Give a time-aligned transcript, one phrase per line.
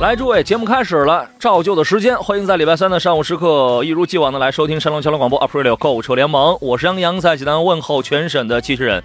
[0.00, 9.02] 来，诸位，节目开始了，照旧的时间，欢迎在礼拜三的上午时刻，一如既往的来收听山东交通广播 April 购物车联盟，我是杨洋，在济南问候全省的汽车人。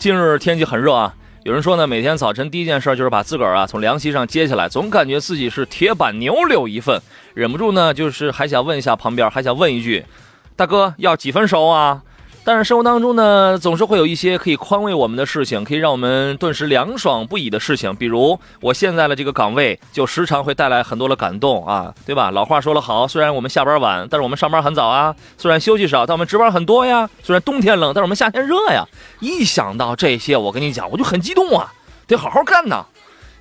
[0.00, 7.00] 近日天气很热啊，有人说呢，每天早晨第一件事就是把自个儿啊从凉席上接起来，总感觉自己是铁板牛柳一份，
[7.34, 10.04] 忍不住呢，就是还想问一下旁边，还想问一句，
[10.56, 12.02] 大哥要几分熟啊？
[12.44, 17.94] 但是生活当中呢，总是会有一些可以宽慰我们的事情，可以让我们顿时凉爽不已的事情。
[17.94, 22.32] 比如我现在的这个岗位，就时常会带来很多的感动啊，对吧？
[22.32, 28.84] 老话说得好，虽然我们下班晚，但是我们上班很早啊；虽然休息少，但我们值班很多呀；虽然冬天冷，但是我们夏天热呀。
[29.20, 31.72] 一想到这些，我跟你讲，我就很激动啊，
[32.08, 32.84] 得好好干呐。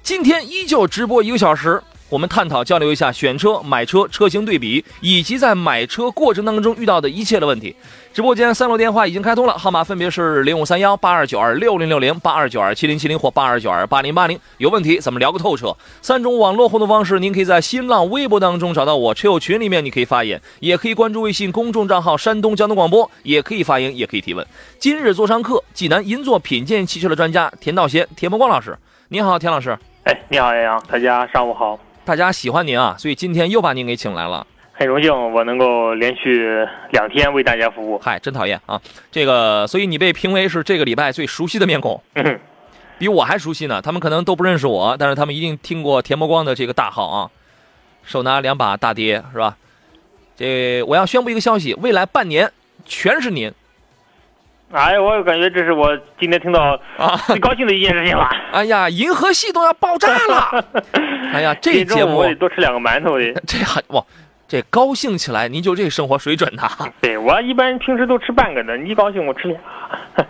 [0.04, 1.82] 今天依旧直播一个小时。
[2.12, 7.74] 我们探讨交流一下选车、买车、车型对比，以及在买车过程当中遇到的一切的问题。
[8.14, 14.38] 直播间三路电话已经开通了，号码分别是零五三幺八二九二六零六零、八二九二七零七零或八二九二八零八零。
[14.58, 15.74] 有问题咱们聊个透彻。
[16.02, 24.46] 三种网络互动方式，您可以在新浪微博当中找到我，车友群里面你可以发言，也可以关注微信公众账号山东交通广播，也可以发言，也可以提问。
[24.78, 29.80] 今日座上客，济南银座品鉴汽车的专家田道贤、田伯光老师，你好，田老师。
[30.04, 31.80] 哎，你好，杨洋，大家上午好。
[32.04, 38.00] 大家喜欢您啊，所以今天又把您给请来了，很荣幸我能够连续两天为大家服务。
[38.00, 38.82] 嗨，真讨厌啊！
[39.12, 42.02] 这个，所以你被评为是这个礼拜最熟悉的面孔，
[42.98, 43.80] 比我还熟悉呢。
[43.80, 47.30] 他们可能都不认识我，但是他们一定听过田伯光的这个大号啊，
[48.04, 49.56] 手拿两把大碟是吧？
[50.36, 52.52] 这我要宣布一个消息，未来半年
[52.84, 53.54] 全是您。
[54.72, 58.30] 哎呀，我感觉这是我今天听到啊 最高兴的一件事情了。
[58.54, 60.66] 哎呀，银河系都要爆炸了！
[61.34, 63.34] 哎呀，这节目我得多吃两个馒头的。
[63.46, 64.04] 这很哇，
[64.48, 66.70] 这高兴起来，您就这生活水准呐？
[67.02, 69.60] 对我一般平时都吃半个的，你高兴我吃俩，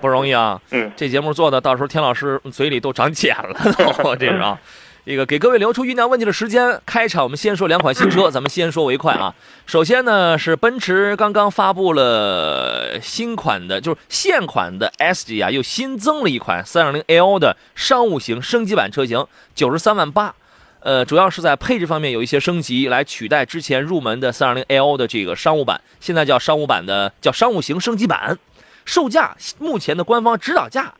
[0.01, 0.59] 不容易啊。
[0.71, 3.53] 嗯，这节目做的，到时候田老师嘴里都长茧了，
[4.01, 4.57] 都这是啊。
[5.03, 6.79] 这个给各位留出酝酿问题的时间。
[6.85, 9.33] 开场我们先说两款新车， 咱们先说为快啊。
[9.65, 19.25] 首先呢是奔驰刚刚发布了新款的，就是现款的 S 级啊，又新增了一款 320L 的商务型升级版车型，
[19.55, 20.35] 九十三万八。
[20.81, 28.37] 呃，主要是在配置方面有一些升级，来取代之前入门的 320L 的这个商务版，现在叫商务版的叫商务型升级版。
[28.85, 30.93] 售价目前的官方指导价。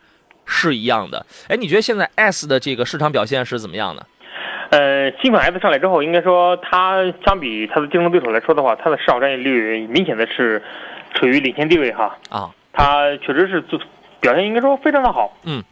[0.53, 4.05] 是一样的，哎，你觉得现在 S 的这个市场表现是怎么样的？
[4.69, 10.61] 呃，新款 S 上来之后，应该说它相比它的竞争对手来说的话，它的市场占有率明显的是
[11.13, 12.17] 处于领先地位哈。
[12.29, 13.79] 啊，它确实是做
[14.19, 15.37] 表现应该说非常的好。
[15.43, 15.63] 嗯，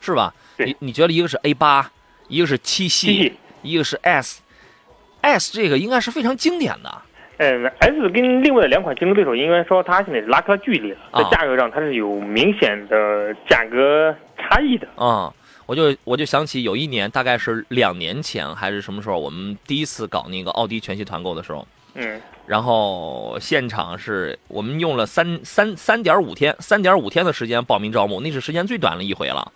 [0.00, 0.32] 是吧？
[0.58, 1.90] 对，你你觉得一个是 A 八，
[2.28, 3.32] 一个是七系，
[3.62, 7.02] 一个是 S，S 这个应该是非常经典的。
[7.38, 14.88] 嗯，S 跟另外的两款竞争对手，应该说它现在是拉开了距离了，在价格上它是有明显的价格差异的。
[14.96, 15.30] 啊，
[15.66, 29.52] 我就我就想起有一年，大概是两年前还是什么时候，我们第一次搞那个奥迪全系团购的时候，嗯，然后现场是我们用了三三三点五天，三点五天的时间报名招募，那是时间最短的一回了。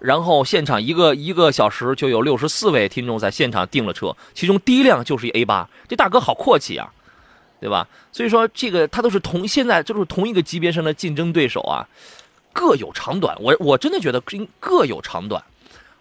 [0.00, 6.92] 然后现场一个一个小时就有六十四位听众在现场订了车，其中第一辆就是一 A 八，这大哥好阔气啊！
[7.62, 7.86] 对吧？
[8.10, 11.86] 所以说这个它都是同现在就是同一个级别上的竞争对手啊，
[12.52, 13.36] 各有长短。
[13.40, 14.20] 我我真的觉得
[14.58, 15.40] 各有长短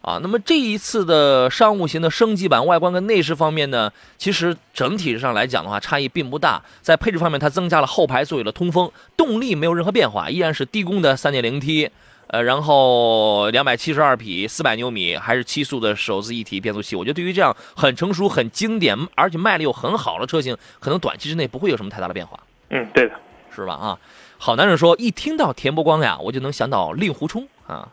[0.01, 0.19] 啊。
[0.23, 6.59] 那么这一次的商务型的升级版外观跟内饰方面呢，其实整体上来讲的话差异并不大。
[6.81, 11.91] 在配置方面，它增加了后排座椅的通风，动力没有任何变化，依然是低功的 3.0T。
[12.31, 16.95] 呃，然后两百七十二匹，四百牛米，还是七速的手自一体变速器。
[16.95, 22.39] 我觉得对于这样很成熟、很经典，而且卖的又很好的车型，可能短期之内不会有什么太大的变化。
[22.69, 23.15] 嗯，对的，
[23.53, 23.73] 是吧？
[23.73, 23.99] 啊，
[24.37, 27.89] 好男人说，一听到田伯光呀，我就能想到令狐冲啊，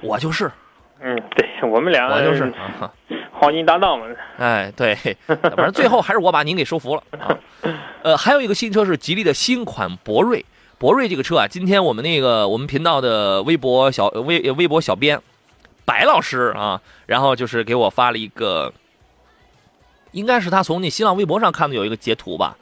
[0.00, 0.50] 我就是。
[0.98, 2.50] 嗯，对我们俩，我就是
[3.34, 4.06] 黄金 搭档嘛。
[4.38, 4.96] 哎，对，
[5.26, 7.36] 反正最后还是我把您给收服了啊。
[8.02, 10.42] 呃，还有一个新车是吉利的新款博瑞。
[10.78, 15.18] 博瑞这个车啊，今天我们那个我们频道的微博小微微博小编
[15.86, 18.72] 白老师啊，然后就是给我发了一个
[20.12, 22.58] 应该是他从那新浪微博上看的有一个截图吧。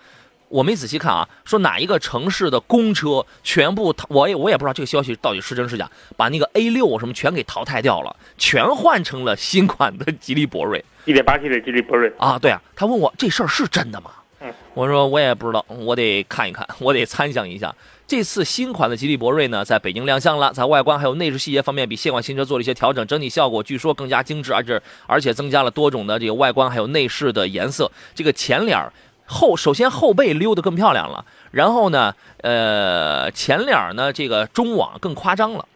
[0.48, 14.12] 我没仔细看啊，说哪一个城市的公车全部，我也我也不知道这个消息到底是真是假，把那个 A 六什么全给淘汰掉了，全换成了新款的吉利博瑞，一点八 T 的吉利博瑞啊，对啊，他问我这事儿是真的吗？
[14.40, 17.74] 嗯，我说我也不知道，我得看一看，我得参详一下。
[18.06, 28.78] 这次新款的吉利博瑞呢，在北京亮相了，在外观还有内饰细节方面比现款新车做了一些调整，整体效果据说更加精致，而且而且增加了多种的这个外观还有内饰的颜色，这个前脸。
[29.26, 35.66] 后首先后背溜得更漂亮了，然后呢，呃，前脸呢这个中网更夸张了。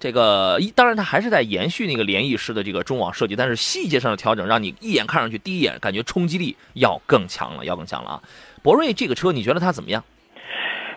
[0.00, 8.22] 这个一当然它还是在延续那个涟漪式的这个中网设计，但是细节上的调整让你一眼看上去第一眼感觉冲击力要更强了，要更强了啊！
[8.62, 10.02] 博瑞这个车你觉得它怎么样？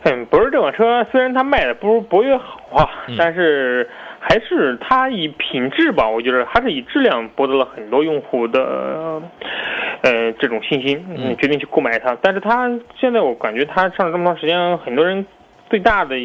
[0.03, 3.89] 嗯，博瑞这款车虽然它卖的不如博越好啊，但是。
[4.25, 9.21] 还是它以品质吧，我觉得还是以质量博得了很多用户的，
[10.01, 12.17] 呃，这种信心，嗯，决定去购买它。
[12.21, 15.25] 但是它现在我感觉它上了这么长时间，很多人
[15.69, 16.15] 最大的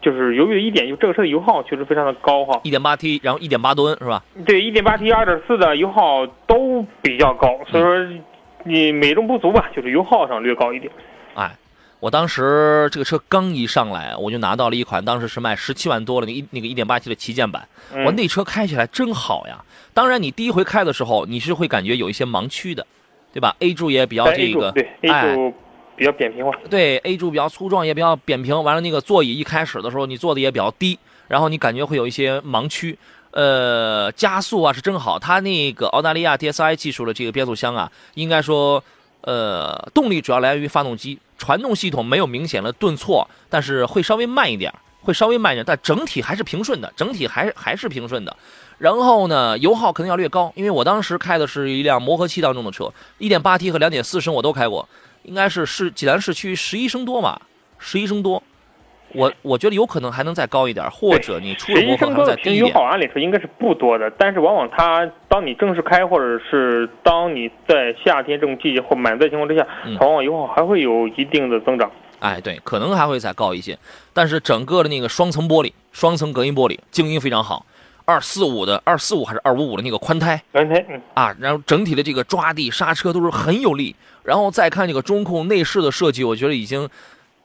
[0.00, 4.22] 就是犹豫的一点，就这个车的油耗确实非常的高哈，一点八 T，然后一点八吨是吧？
[4.46, 8.22] 对，一点八 T、二点四的油耗都比较高，所以说
[8.64, 10.90] 你美中不足吧，就是油耗上略高一点。
[11.96, 12.06] 哎。
[12.06, 17.66] 我当时这个车刚一上来，我就拿到了一款，当时是卖十七万多了，那一那个一点八 T 的旗舰版。
[18.04, 19.64] 我那车开起来真好呀！
[19.94, 22.86] 当然，你第一回开的时候，你是会感觉有一些盲区的，
[23.32, 25.54] 对吧？A 柱也比较这个，对 A 柱
[25.96, 26.52] 比较扁平化。
[26.68, 28.62] 对 A 柱比较粗壮，也比较扁平。
[28.62, 30.98] 完了，那个座椅一开始的时候，你坐的也比较低，
[31.28, 32.96] 然后你感觉会有一些盲区。
[33.30, 38.84] 呃，加速啊是真好，它那个澳大利亚 DSI 技术的这个变速箱啊，应该说。
[39.26, 48.36] 呃，动力主要来源于发动机，传动系统没有明显的顿挫，但是会稍微慢一点，会稍微慢一点，但整体还是平顺的，整体还还是平顺的。
[48.78, 54.88] 然后呢，油耗肯定要略高，因为我当时开的是一辆磨合期当中的车一点八 T 和两点四升我都开过，
[55.24, 57.40] 应该是市济南市区十一升多嘛，
[57.80, 58.40] 十一升多。
[59.14, 62.66] 我我觉得有可能还能再高一点，或者你出了磨合再低一点。
[62.66, 69.66] 油耗按理说应该是不多的，但是往往它当你正式开，或者是当你在夏天这种季节或满载情况之下，
[70.00, 71.90] 往往油耗还会有一定的增长。
[72.18, 73.78] 哎，对，可能还会再高一些。
[74.12, 77.64] 但是整个的那个双层玻璃、双层隔音玻璃，静音非常好。
[78.04, 83.94] 二四五的二四五还是二五五的那个宽胎，宽胎，啊，然后整体的这个抓地刹车都是很有力。
[84.22, 86.88] 然后再看这个中控内饰的设计，我觉得已经。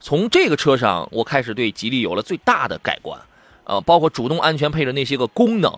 [0.02, 3.18] 从这个车上，我开始对吉利有了最大的改观，
[3.66, 5.72] 呃，包括主动安全配置那些个功能，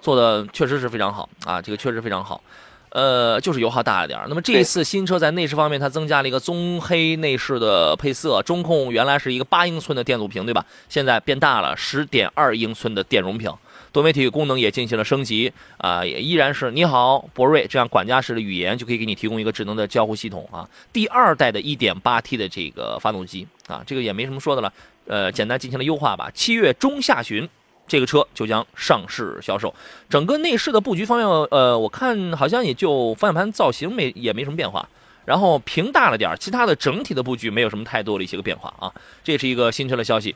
[0.00, 2.42] 做的确实是非常好啊，这个确实非常好，
[2.88, 10.64] 呃，就是油耗大了点那么这一次新车在内饰方面，它增加了一个棕黑内饰的配色，中控原来是一个八英寸的电阻屏，对吧？
[10.88, 13.52] 现在变大了，十点二英寸的电容屏。
[13.94, 20.68] 多媒体功能也进行了升级啊，也依然是你好博瑞这样管家式的语言就可以给你提供一个智能的交互系统啊。
[20.92, 24.72] 第二代的 1.8T 的这个发动机啊，这个也没什么说的了，
[25.06, 26.28] 呃，简单进行了优化吧。
[26.34, 27.48] 七月中下旬，
[27.86, 29.72] 这个车就将上市销售。
[30.10, 34.88] 整个内饰的布局方面，呃，我看好像也就方向盘造型没也没什么变化，
[35.24, 38.92] 然后屏大了点，其他的整体的布局没有什么太多的一些个变化啊。
[39.22, 40.34] 这是一个新车的消息。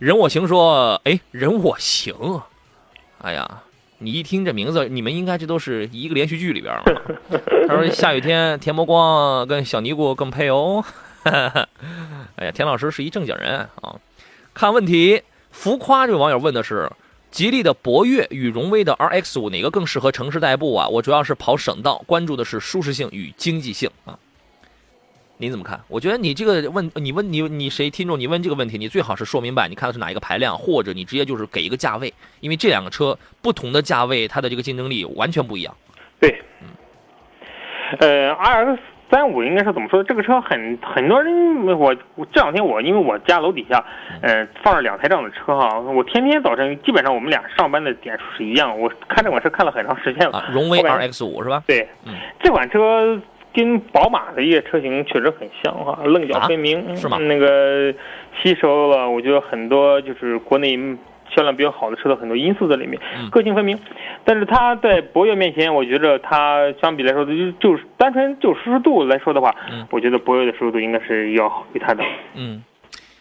[0.00, 2.12] 任我行说，哎，任我行。
[3.22, 3.62] 哎呀，
[3.98, 6.82] 你一听这名字，你们应该这都是一个连续剧里边嘛。
[7.66, 10.84] 他说下雨天，田伯光跟小尼姑更配哦。
[11.24, 13.96] 哎呀，田老师是一正经人啊。
[14.54, 16.90] 看问题，浮夸这位网友问的是：
[17.30, 20.86] 吉利的博越与荣威的 RX 五哪个更适合城市代步啊？
[20.88, 24.18] 我主要是跑省道，关注的是舒适性与经济性啊。
[25.38, 25.78] 您怎么看？
[25.88, 28.18] 我觉得你这个问，你问你你谁听众？
[28.18, 35.74] 你问这个问题，你最好是说明白，你看的是哪一个排量，或者你直接就是给一个价位，因为这两个车不同的价位，它的这个竞争力完全不一样。
[36.18, 36.68] 对，嗯，
[38.00, 38.78] 呃，RX
[39.10, 40.02] 三五应该是怎么说？
[40.02, 43.84] 这个车很很多人，我我这两天我因为我家楼底下，
[44.22, 50.48] 呃，放了两台这样的车哈，我天天早晨基本上我们俩上班的点数是一样，我看这款车看了很长时间了。
[50.50, 51.62] 荣威 RX 五是吧？
[51.66, 53.20] 对，嗯，这款车。
[53.56, 57.16] 跟宝马的一些车型确实很像哈，棱角分明，是吗？
[57.16, 57.90] 那个
[58.42, 60.76] 吸收了，我觉得很多就是国内
[61.34, 63.78] 销量比较好的车的很多因素在里面，个性分明。
[64.24, 69.54] 但是它在博越面前，我觉得它相比来说，就就是单纯就舒适度来说的话，
[69.90, 72.04] 我觉得博越的舒适度应该是要好于它的。
[72.34, 72.62] 嗯，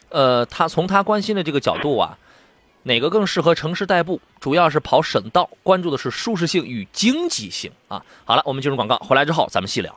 [0.10, 2.18] 呃，他从他关心的这个角度啊，
[2.84, 4.20] 哪个更适合城市代步？
[4.42, 8.04] 主要是跑省道，关注的是舒适性与经济性啊。
[8.26, 9.96] 好了，我们进入广告，回来之后咱们细聊。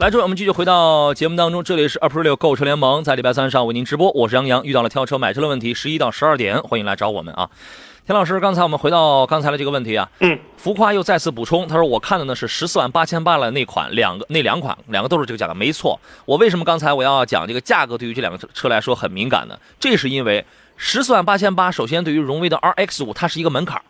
[0.00, 1.62] 来，诸位，我们继续回到节目当中。
[1.62, 4.10] 这里是 April 购车联盟，在礼拜三上午为您直播。
[4.12, 7.50] 我是杨洋，遇到了挑车买车的问题，十一到十二点，欢迎来找我们啊。
[8.06, 16.00] 田老师，刚才我们回到刚才的这个问题啊，嗯，浮夸又再次补充，他说我看的呢是十四万八千八的那款，两个那两款两个都是这个价格，没错。
[16.24, 19.58] 我为什么刚才我要讲这个价格对于这两个车来说很敏感呢？
[19.78, 20.42] 这是因为
[20.78, 23.82] 十四万八千八，首先对于荣威的 RX 五它是一个门槛。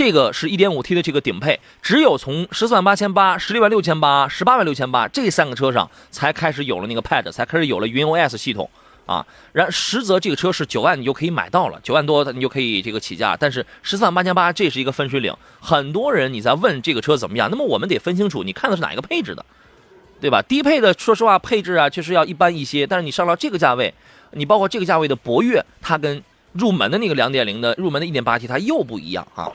[0.00, 8.70] 这个是一点五 T 的这个顶配，只有从十四万八千八、十六万六千八、十八万六千八这三个车上才开始有了那个 Pad，才开始有了云 OS 系统
[9.04, 9.26] 啊。
[9.52, 13.36] 然实则这个车是九万你就可以买到了，九万多你就可以这个起价。
[13.38, 19.44] 但是十四万八千八这是一个分水岭，很多人你在问这个车怎么样，那么我们得分清楚你看的是哪一个配置的，
[20.18, 20.40] 对吧？
[20.40, 23.92] 低配的说实话配置啊确实要一般一些，但是你上到这个价位，
[24.30, 29.52] 你包括这个价位的博越，它跟入门的那个两点零的入门的一点八 T 它又不一样啊。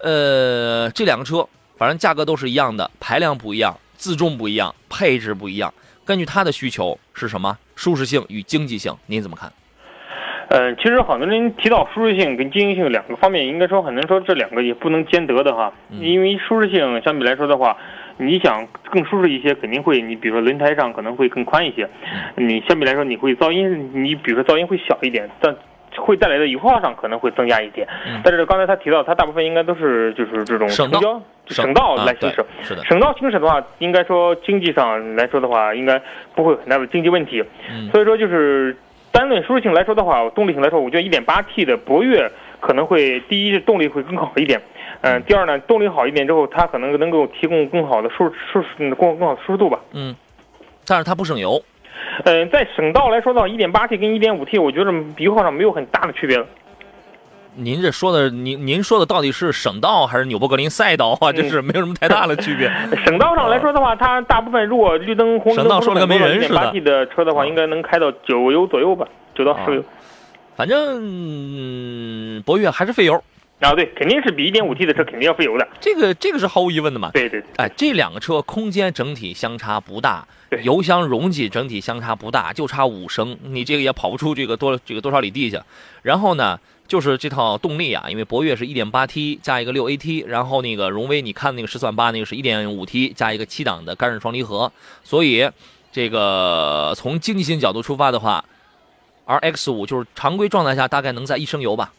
[0.00, 5.72] 呃，这两个车反正价格都是一样的，排量不一样，自重不一样，配置不一样。
[6.04, 7.58] 根据它的需求是什么？
[7.74, 9.52] 舒适性与经济性，您怎么看？
[10.50, 15.72] 嗯，其实很多人提到舒适性跟经济性两个方面，应该说很多人说这两个也不能兼得的哈。
[16.00, 17.76] 因为舒适性相比来说的话，
[18.16, 21.88] 你想更舒适一些，肯定会你比如说轮胎上可能会更宽一些。
[22.36, 25.54] 你相比来说你会噪音，你比如说噪音会小一点，但。
[25.98, 27.86] 会带来的油耗上可能会增加一点，
[28.22, 36.00] 但是刚才他提到，他大部分应该都是就是这种省交省道来行驶，是的，省道行驶的话，应该说经济上来说的话，应该
[36.34, 37.42] 不会有很大的经济问题。
[37.90, 38.76] 所以说就是
[39.10, 44.60] 单论舒适性来说的话，动力性来说，我觉得 1.8T 的博越可能会第一动力会更好一点，
[45.00, 49.80] 嗯，第二呢，动力好一点之后，它可能能够提供更好的舒舒适更更好的舒适度吧。
[49.92, 50.14] 嗯，
[50.86, 51.62] 但是它不省油。
[52.24, 56.46] 嗯，在省道来说的话一点八 T 跟一点五 T，我觉得油耗上没有很大的区别了。
[57.54, 61.32] 您这说的，您您说的到底是省道还是纽博格林赛道啊？
[61.32, 62.70] 这是没有什么太大的区别。
[63.04, 66.54] 省道上来说的话，它大部分如果绿灯红灯省道说了跟没人似的。
[66.54, 69.82] 1.8T 的车的话，应该能开到九油左右吧，九到十油。
[70.54, 73.22] 反正博越还是费油。
[73.60, 75.68] 啊，对，肯定是比 1.5T 的车肯定要费油的。
[75.80, 77.10] 这个这个是毫无疑问的嘛。
[77.12, 77.42] 对对。
[77.56, 80.26] 哎，这两个车空间整体相差不大。
[80.62, 85.60] 油箱容积整体相差不大，就差五升，你这个也跑不出这个多这个多少里地去。
[86.00, 94.72] 然后呢，就是这套动力啊，因为博越是一点八 T 加一个六 AT，然后那个荣威你看那个十四万八那个是一点五 T 加一个七档的干式双离合，
[95.04, 95.50] 所以
[95.92, 98.42] 这个从经济性角度出发的话
[99.26, 101.92] ，RX 五就是常规状态下大概能在一升油吧？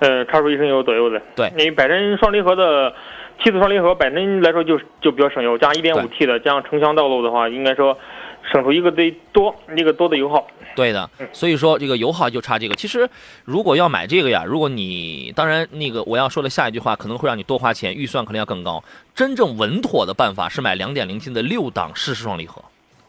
[0.00, 1.20] 呃，差出一升油左右的。
[1.34, 2.94] 对，因为百升双离合的。
[3.40, 7.96] 七速双离合本身来说就就比较省油，加上一点五 T 的，加上城乡道路的话，应该说
[8.50, 10.44] 省出一个得多一个多的油耗。
[10.74, 12.74] 对的，所以说这个油耗就差这个。
[12.74, 13.08] 其实
[13.44, 18.82] 如果要买这个呀，如果你当然那个我要说的下一句话可能会让你多花钱，预算可能要更高。
[19.14, 22.60] 真正稳妥的办法是买两点零 T 的六档湿式双离合，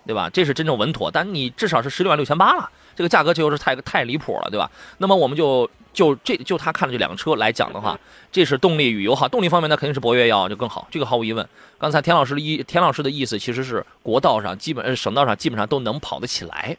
[0.06, 0.30] 对吧？
[0.32, 4.70] 这是真正稳妥，但你至少是十六万六千八了，这个价格就是太太离谱了，对吧？
[5.00, 5.68] 那么我们就。
[5.92, 8.00] 就这就他看的这两个车来讲的话，
[8.32, 9.28] 这是动力与油耗。
[9.28, 11.48] 动力方面那，肯定是博越要就更好，这个毫无疑问。
[11.78, 16.78] 刚才田老师的意，田老师的意思其实是国道上基本呃省道上基本上都能跑得起来，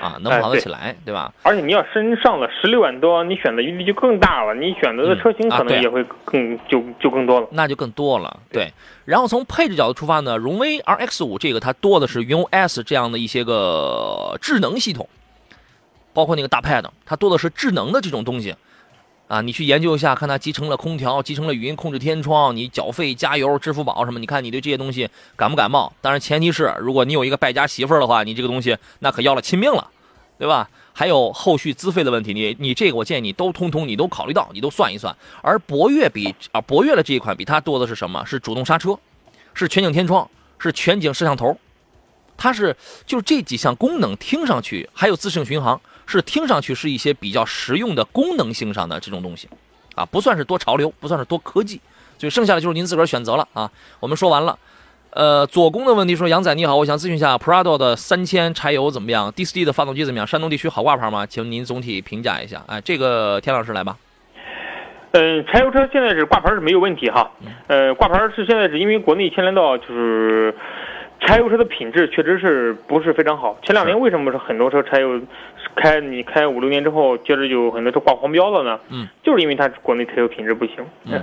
[0.00, 1.32] 啊，能跑得起来，对吧？
[1.42, 8.40] 而且你要身上了十六万多，你选择余地就更大了，你选择的车型可能也会更就就更多了，那就更多了。
[8.50, 8.72] 对。
[9.04, 15.08] 然后从配置角度出发呢，荣威 RX 五这个它多的是云 OS 这样的一些个智能系统。
[16.12, 18.54] 包括那个大 Pad，它多的是智能的这种东西，
[19.28, 25.92] 啊，你去研究一下，看它集成了空调，集成了语音控制天窗，你缴费、加油、支付宝什么，你看你对这些东西感不感冒？
[26.00, 29.88] 当然前提是，如果你有一个败家媳妇儿的话，你这个东西那可要了亲命了，
[30.38, 30.68] 对吧？
[30.92, 35.16] 还有后续资费的问题，你你这个我建议你都通通你都考虑到，你都算一算。
[35.40, 38.22] 而博越比啊博越的这一款比它多的是什么？
[38.26, 38.98] 是主动刹车，
[39.54, 41.56] 是全景天窗，是全景摄像头，
[42.36, 42.76] 它是
[43.06, 45.80] 就这几项功能听上去还有自适应巡航。
[46.10, 49.48] 是听上去是一些比较实用的功能性上的这种东西，
[49.94, 51.80] 啊，不算是多潮流，不算是多科技，
[52.18, 53.70] 所以剩下的就是您自个儿选择了啊。
[54.00, 54.58] 我们说完了，
[55.10, 60.26] 呃，左工的问题说，杨仔你好，我想咨询一下 Prado 的三千柴油怎么样？DSD 的发动机怎么样？
[60.26, 61.24] 山东地区好挂牌吗？
[61.24, 62.62] 请您总体评价一下。
[62.66, 63.96] 哎，这个田老师来吧。
[65.12, 67.30] 嗯，柴油车现在是挂牌是没有问题哈。
[67.68, 70.54] 呃，挂牌是现在是因为国内牵连到就是。
[71.20, 73.56] 柴油车的品质确实是不是非常好？
[73.62, 75.20] 前两年为什么是很多车柴油
[75.76, 78.80] 开你开五六年之后，接着就很多车挂黄标了呢？
[78.88, 80.76] 嗯，就是因为它国内柴油品质不行。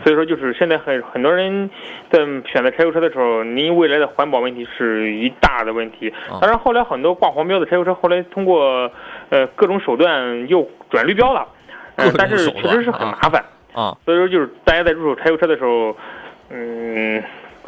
[0.03, 1.69] 所以说，就是现在很很多人
[2.09, 6.13] 在选择柴油车的时候，您未来的环保问题是一大的问题。
[6.29, 8.89] 当然，后来很多挂黄标的柴油车，后来通过
[9.29, 11.45] 呃各种手段又转绿标了。
[12.15, 13.97] 但是确实是很麻烦啊。
[14.05, 15.97] 所以说，就是大家在入手柴油车的时候，
[16.51, 17.21] 嗯，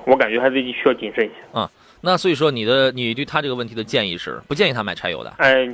[0.05, 1.67] 我感觉还是需要谨慎一些啊。
[2.01, 5.34] 那所以说，你的你对他这个问题的建议是不建议他买柴油的？
[5.38, 5.68] 哎，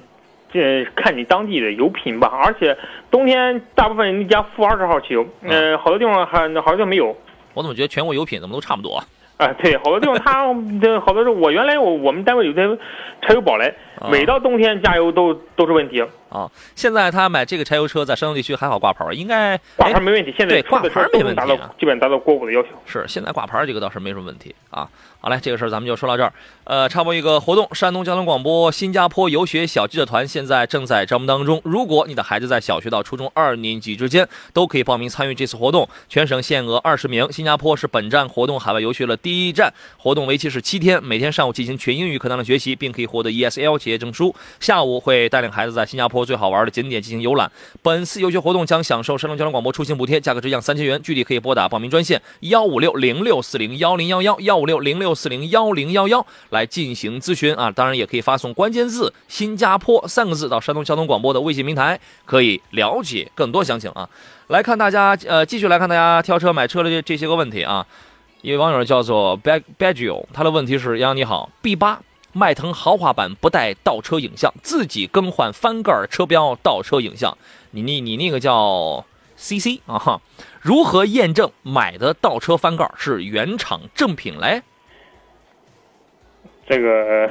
[0.52, 2.28] 这看你当地的油品吧。
[2.28, 2.76] 而且
[3.12, 7.16] 冬天大部分人家负二十号汽油，呃，好多地方还好像没有。
[7.54, 9.04] 我怎么觉得全国油品怎么都差不多？
[9.38, 10.46] 啊，对，好多地方他
[10.82, 12.64] 这好多是我原来我我们单位有台
[13.22, 13.74] 柴油宝来，
[14.10, 16.02] 每到冬天加油都都是问题。
[16.30, 20.34] 啊，现在他买这个柴油车在山东地区还好挂牌，应该挂牌没问题。
[20.38, 21.42] 现在挂牌没问题，
[21.80, 22.70] 基本达到国五的要求。
[22.86, 24.88] 是，现在挂牌这个倒是没什么问题啊。
[25.20, 26.32] 好嘞，这个事儿咱们就说到这儿。
[26.66, 31.60] 呃，插播一个活动，山东交通广播新加坡游学小记者团现在正在招募当中。
[31.64, 37.32] 如果你的孩子在小学到初中二年级之间，都可以报名参与这次活动，全省限额二十名。
[37.32, 44.36] 新加坡是本站活动海外游学的第一站，活动为期是七天，每天上午进行全英语课堂的学习，并可以获得 ESL 企业证书。
[44.60, 47.52] 下午会带领孩子在新加坡最好玩的景点进行游览。
[47.82, 55.15] 本次游学活动将享受山东交通广播出行补贴，价格直降三千元，具体可以拨打报名专线幺五六零六四零幺零幺幺幺五六零六。
[55.16, 64.10] 四零幺零幺幺来进行咨询啊，当然也可以发送关键字“新加坡”三个字到山东交通广播的微信平台，可以了解更多详情啊。
[64.48, 67.88] 来看大家，呃，继续来看大家挑车买车的这些个问题啊。
[68.42, 72.00] 一位网友叫做 Bag Bagio，他的问题是：杨你好，B 八
[72.32, 77.36] 迈腾豪华版不带倒车影像，自己更换翻盖车标倒车影像，
[77.72, 79.04] 你你你那个叫
[79.36, 80.22] CC 啊哈？
[80.62, 84.62] 如何验证买的倒车翻盖是原厂正品嘞？
[86.68, 87.30] 这个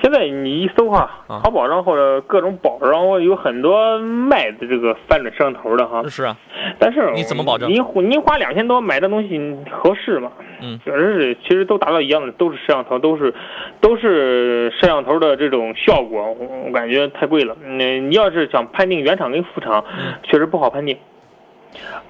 [0.00, 6.02] 现在你一搜哈，淘宝上或者各种宝上，有很多卖的这个翻转摄像头的哈。
[6.08, 6.36] 是啊，
[6.78, 7.68] 但是你怎么保证？
[7.68, 9.38] 您您花两千多买的东西
[9.70, 10.32] 合适吗？
[10.60, 13.32] 嗯，确实是，其实都达到一样的，都是摄像头，都是
[13.80, 17.56] 都是摄像头的这种效果，我感觉太贵了。
[17.64, 19.84] 嗯，你要是想判定原厂跟副厂，
[20.22, 20.96] 确实不好判定。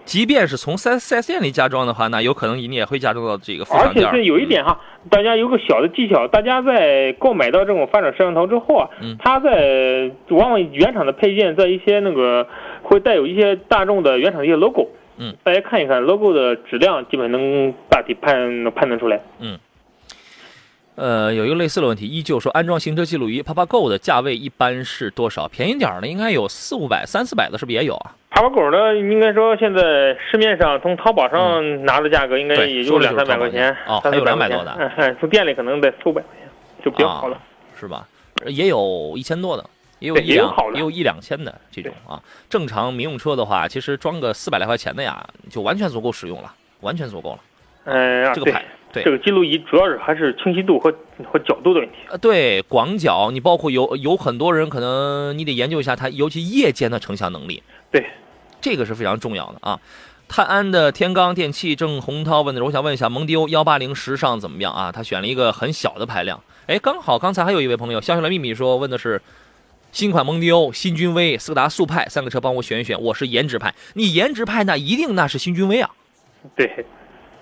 [0.05, 3.65] 即便是从四四 S 店里加装的话，那有可能你也会加装到这个。
[3.71, 4.79] 而且是有一点哈，
[5.09, 8.89] 大家有个小的技巧，大家在购买到这种翻转摄像头之后啊，
[9.19, 12.47] 它在往往原厂的配件在一些那个
[12.83, 14.89] 会带有一些大众的原厂的一些 logo，
[15.19, 19.21] 嗯，大家看一看 logo 的质量，基本能大体判判断出来。
[19.39, 19.59] 嗯。
[20.95, 25.49] 呃，有一个类似的问题，依旧说安装行车记录仪 PapaGo 的价位一般是多少？
[25.49, 28.15] 便宜点的应该有四五百、三四百的，是不是也有啊？
[28.29, 28.95] 爬爬狗的？
[28.97, 29.81] 应该说现在
[30.31, 34.93] 市面上从淘宝上拿的价格应该也就两三百块钱，哦，还有两百多的。
[34.97, 36.49] 嗯，从店里可能得四五百块钱，
[36.85, 37.41] 就比较好了，
[37.79, 38.07] 是吧？
[38.47, 39.65] 也有一千多的，
[39.99, 42.21] 也有一两，也有一两千的这种啊。
[42.51, 47.39] 正常民用车的话，其实装个四百来块钱的呀，就完全足够使用了，完全足够了。
[47.85, 50.93] 嗯，这个牌，对这个记录仪主要是还是清晰度和
[51.25, 51.97] 和角度的问题。
[52.09, 57.63] 呃，对，广角，你包括有有很多人可能你得研究一下它，尤其夜间的成像能力。
[57.91, 58.05] 对。
[58.61, 59.81] 这个是非常重要的啊！
[60.29, 64.93] 泰安的天罡电器郑洪涛问的，我想问一下蒙迪欧幺八零时尚怎么样啊？
[64.93, 69.21] 他选了一个很小的排量，哎，刚好刚才还有一位朋友消息来秘密说问的是
[69.91, 73.03] 新款蒙迪欧、新君威、斯柯达速派三个车，帮我选一选。
[73.03, 75.91] 我是颜值派，你颜值派那一定那是新君威啊。
[76.55, 76.87] 对，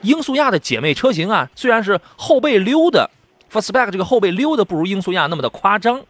[0.03, 3.11] 英速亚的姐妹车型啊，虽然是后背溜的
[3.49, 6.01] f a s t b a c k 这个后背溜的不如英速亚那么的夸张，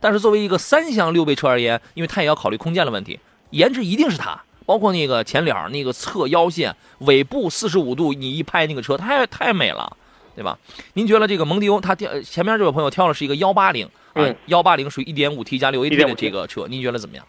[0.00, 3.18] 但是作为一个三厢六背车而言，因为它也要考虑空间的问题，
[3.50, 4.40] 颜值一定是它。
[4.64, 9.96] 包括那个前脸那个侧腰线、尾部四十五度，你一拍那个车太太美了，
[10.34, 10.58] 对吧？
[10.94, 17.24] 您觉得这个蒙迪欧，它挑前面这位朋友挑的是一个幺八零啊，幺八零属于一点五 T 加六 AT 的这个车，您觉得怎么样？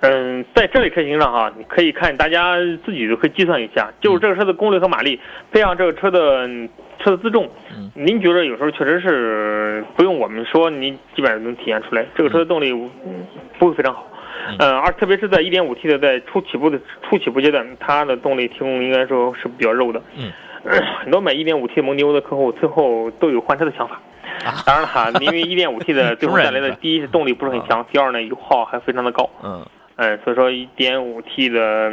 [0.00, 5.18] 嗯，在这类车型上哈，你可以看大家自己都可以计算一下，就是这个车的功率和马力，
[5.50, 6.46] 配上这个车的
[6.98, 7.48] 车的自重，
[7.94, 12.72] 您觉得有时候确实是不用我们说，您基本上能体现出来，这个车的动力
[13.58, 14.06] 不会非常好。
[14.58, 16.78] 嗯，而特别是在 1.5T 的在初起步的
[17.08, 20.00] 初起步阶段，它的动力提供应该说是比较肉的。
[20.16, 20.30] 嗯，
[21.00, 24.00] 很多买 1.5T 蒙迪欧的客户最后都有换车的想法。
[24.64, 29.28] 当然了哈，因为 1.5T 的 最后带来的 第一是动力不是很强，第二呢油耗还非常的高。
[29.42, 31.90] 嗯嗯，所以说一点五 T 的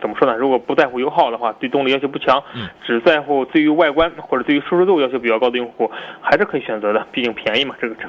[0.00, 0.34] 怎么说呢？
[0.36, 2.42] 如果不在乎油耗的话，对动力要求不强，
[2.86, 8.08] 只在乎对于外观或者对于舒适度要求比较高的用户，还是可以选择的，毕竟便宜嘛，这个车。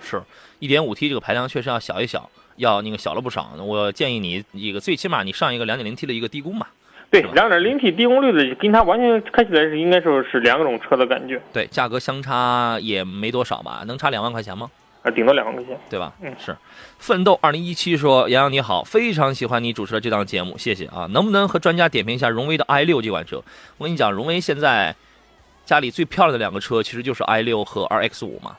[0.00, 0.22] 是
[0.58, 2.30] 一点五 T 这个排量确实要小一小。
[2.56, 6.66] 要那个小了不少，我建议你一个最起码你上一个两点零 T 的一个低功嘛。
[7.10, 11.38] 对，两点零 T 低功率的，跟它完全开起来是应该说是两种车的感觉。
[11.52, 13.84] 对，价格相差也没多少吧？
[13.86, 14.70] 能差两万块钱吗？
[15.06, 16.12] 啊，顶多两万块钱，对吧？
[16.20, 16.56] 嗯，是。
[16.98, 21.06] 奋斗二零一七说：杨洋你好，非常喜欢你主持的这档节目，谢谢啊！
[21.12, 23.40] 能不能和专家点评一下荣威的 i 六这款车？
[23.78, 24.96] 我跟你讲，荣威现在
[25.64, 28.56] 家里最漂亮的两个车，其实就是 i 六和 RX 五嘛。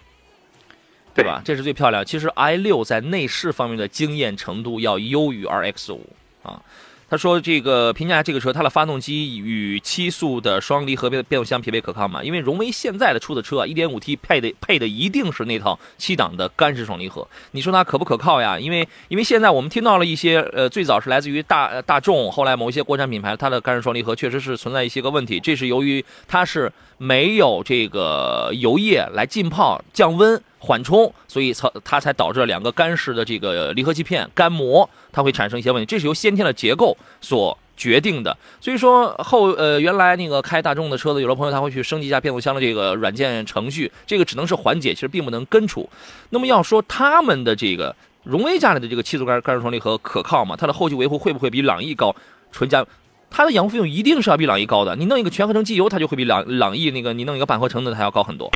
[1.14, 1.42] 对吧？
[1.44, 2.06] 这是最漂亮。
[2.06, 6.06] 其实 i 六在内饰方面的惊艳程度要优于 RX 五
[6.44, 6.62] 啊。
[7.10, 12.22] 他说这个评价这个车，它的发动机与七速的双离合变变速箱匹配可靠吗？
[12.22, 18.60] 因为荣威现在的出的车啊，1.5T 配的配的一定是那套七档的干式双离合，你说它可不可靠呀？
[18.60, 30.42] 因为因为现在我们听到了一些呃，最早是来自于大大众，后来某一些国产品牌，它的干式双离合确实是存在一些个问题，这是由于它是没有这个油液来浸泡降温。
[30.60, 35.86] 缓冲，所以才它才导致了两个干式的这个离合器片干磨，它会产生一些问题。
[35.86, 38.36] 这是由先天的结构所决定的。
[38.60, 45.88] 所以说后呃，原来那个开大众的车子，有的朋友他会去升级一下变速箱的这个软件程序，这个只能是缓解，其实并不能根除。
[46.32, 50.56] 那么要说他们的这个荣威家里的这个七速干干式双离合可靠吗？
[50.58, 52.16] 它的后期维护会不会比朗逸高？
[52.52, 52.86] 纯加
[53.30, 54.96] 它的养护费用一定是要比朗逸高的。
[54.96, 58.52] 你弄一个全合成机油，它就会比朗朗逸那个你弄一个半合成的它要高很多。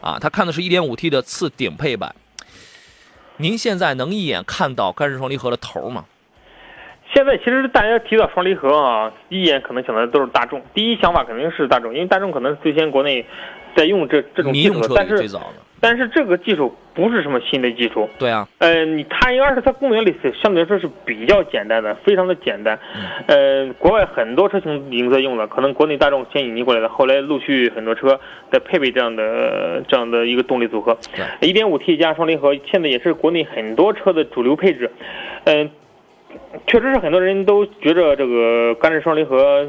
[0.00, 2.14] 啊，他看的是一点五 T 的次顶配版。
[3.38, 6.04] 您现在能一眼看到干式双离合的头吗？
[7.14, 10.62] 现在其实大家提到双离合啊，第一眼可能想的都是大众。
[10.74, 13.24] 第一想法肯定是大众，因为大众可能最先国内
[13.76, 15.28] 在用这这种技术，但是。
[15.78, 20.12] 但是这个技术不是什么新的技术，对啊，呃，你它应该是它公园里
[20.42, 22.76] 相对来说是比较简单的，非常的简单，
[23.26, 28.18] 呃，国外很多车型已经在用了，可能国内大众先引进过来的，后来陆续很多车
[28.50, 30.96] 在配备这样的这样的一个动力组合，
[31.42, 34.90] 一点五 T 加双离合，现在也是国内很多车的主流配置，
[35.44, 35.70] 嗯，
[36.66, 39.68] 确实是很多人都觉着这个干式双离合。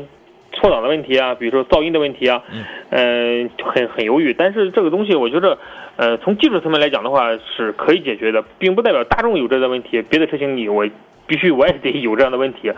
[0.57, 2.41] 错档的问题啊，比如说噪音的问题啊，
[2.89, 4.33] 嗯，很很犹豫。
[4.33, 5.57] 但是这个东西，我觉得，
[5.95, 10.87] 呃，从技术层面来讲的话，是可以解决的，并不代表大众有这个问题，别的车型你我
[11.27, 12.71] 必须我也得有这样的问题。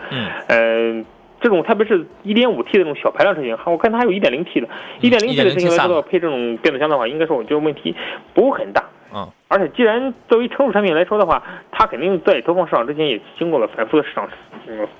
[0.48, 1.04] 嗯，
[1.40, 4.68] 这种特别是一点五 T 的这种小排量车型，我看它还有一点零 T 的，
[5.00, 7.94] 一点零 T 的车型来说配这种变速箱的话，应该说我觉得问题
[8.34, 8.84] 不会很大。
[9.12, 14.28] 嗯，而且既然作为成熟产品来说的话，它肯定在投放市场之前也经过了反复的市场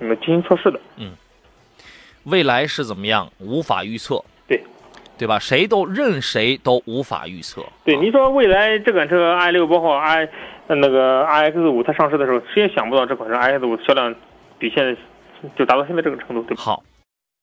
[0.00, 0.80] 嗯进行测试的。
[0.98, 1.12] 嗯。
[2.24, 3.28] 未来是怎么样？
[3.38, 4.62] 无法预测，对，
[5.18, 5.38] 对吧？
[5.38, 7.62] 谁都任谁都无法预测。
[7.84, 10.28] 对，你说未来这款车 i 六包括 i
[10.68, 14.14] 那个 i x 五它上市的时候，谁也想不到这款车 i x 五销量
[14.58, 14.96] 比现在
[15.56, 16.62] 就达到现在这个程度，对吧？
[16.62, 16.82] 好。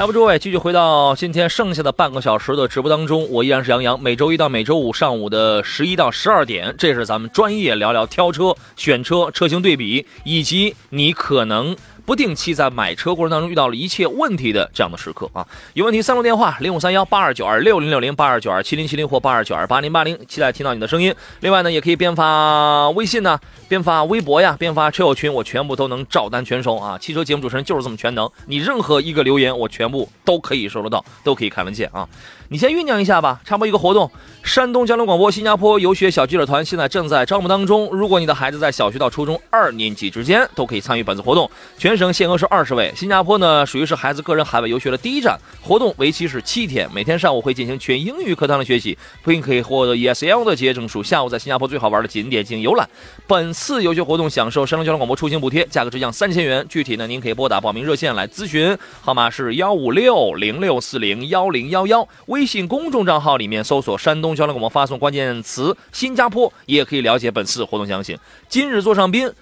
[0.00, 4.02] 来吧，诸位，继续回到今天剩下的半个小时的直播当中，我依然是杨洋。
[4.02, 11.76] 每周一到每周五上午的十一到十二点，这是咱们专业聊聊挑车、选车、车型对比，以及你可能。
[12.10, 21.14] 不定期在买车过程当中遇到了一切问题的这样的时刻啊，有问题三路电话零五三幺八二九二六零六零八二九二七零七零或八二九二八零八零，期待听到你的声音。
[21.38, 26.98] 另外呢，也可以边发微信呢，边发微博呀，边发车友群，我全部都能照单全收啊。
[26.98, 32.08] 汽车节目主持人就是这么全能，你任何一个留言我全部都可以收得到，都可以看得见啊。
[32.52, 34.10] 你先酝酿一下吧，插播一个活动。
[34.42, 41.48] 山东交通广播新加坡游学小记者团现在正在招募当中，如果你的孩子在小学到初中二年级之间，都可以参与本次活动。
[41.78, 42.92] 全省限额是二十位。
[42.96, 45.38] 新加坡呢，属于是孩子个人海外游学的第一站。
[45.62, 51.04] 活动为期是七天，每天上午会进行全英语课堂的学习，并可以获得 ESL 的结业证书。
[51.04, 52.88] 下午在新加坡最好玩的景点进行游览。
[53.28, 56.66] 本次游学活动享受山东交通广播出行补贴，价格直降三千元。
[56.68, 62.08] 具体呢，您可以拨打报名热线来咨询，号码是幺五六零六四零幺零幺幺。
[62.26, 68.18] 微信公众账号里面搜索山东交通广播，发送关键词“新加坡”，也可以了解本次活动详情。
[68.48, 69.32] 今日座上宾，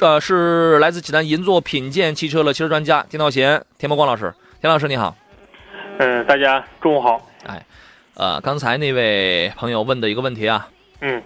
[0.00, 4.34] 呃，是来自济南银座品鉴汽车的汽车专家田道贤、田伯光老师。
[4.60, 5.16] 田老师你好。
[5.98, 7.20] 嗯，大家中午好。
[7.44, 7.64] 哎，
[8.14, 10.68] 呃，刚才那位朋友问的一个问题啊，
[11.00, 11.22] 嗯，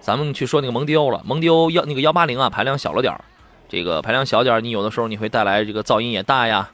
[0.00, 1.22] 咱们去说那个蒙迪欧了。
[1.24, 3.24] 蒙迪欧幺那个幺八零啊，排量小了点儿，
[3.68, 6.70] 这个排量小点儿，你有的时候你会带来这个噪音也大呀，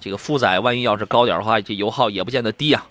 [0.00, 2.84] 这个负载万一要是高点的话，这油耗也不见得低呀。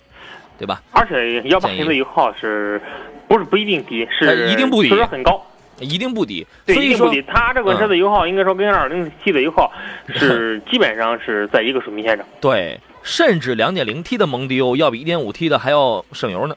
[0.60, 0.82] 对吧？
[0.92, 2.78] 而且幺八零的油耗是
[3.26, 4.06] 不是不一定低？
[4.10, 5.42] 是一定不低，确实很高，
[5.78, 6.46] 一定不低。
[6.66, 7.22] 对，一定不低。
[7.22, 9.72] 它这款车的油耗应该说跟二零 T 的油耗
[10.14, 12.26] 是 基本上是在一个水平线上。
[12.42, 16.54] 对，甚至两点零 T 的蒙迪欧要比一点五 T 的还要省油呢，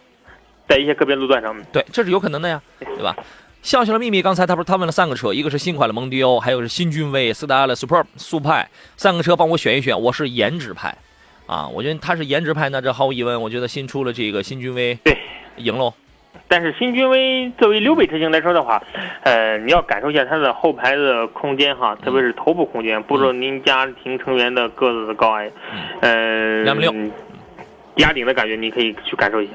[0.67, 1.55] 在一些个别路段上。
[1.71, 3.15] 对，这是有可能的呀，对吧？
[3.61, 10.93] 笑笑的秘密，刚才他不是他问了三个车，一个是新款的蒙迪欧，还有是新君威、斯达的 Super 速派，三个车帮我选一选，我是颜值派。
[11.53, 15.15] 啊，我觉得他是颜值派，那这毫无疑问，我觉得新出了这个新君威，对，
[15.57, 15.93] 赢喽。
[16.47, 18.81] 但是新君威作为溜背车型来说的话，
[19.21, 23.01] 呃，你要感受一下它的后排的空间哈，特别是头部空间。
[23.03, 25.51] 不知道您家庭成员的个子的高矮，
[26.01, 26.91] 呃，两米六，
[27.97, 29.53] 压顶的感觉你可以去感受一下。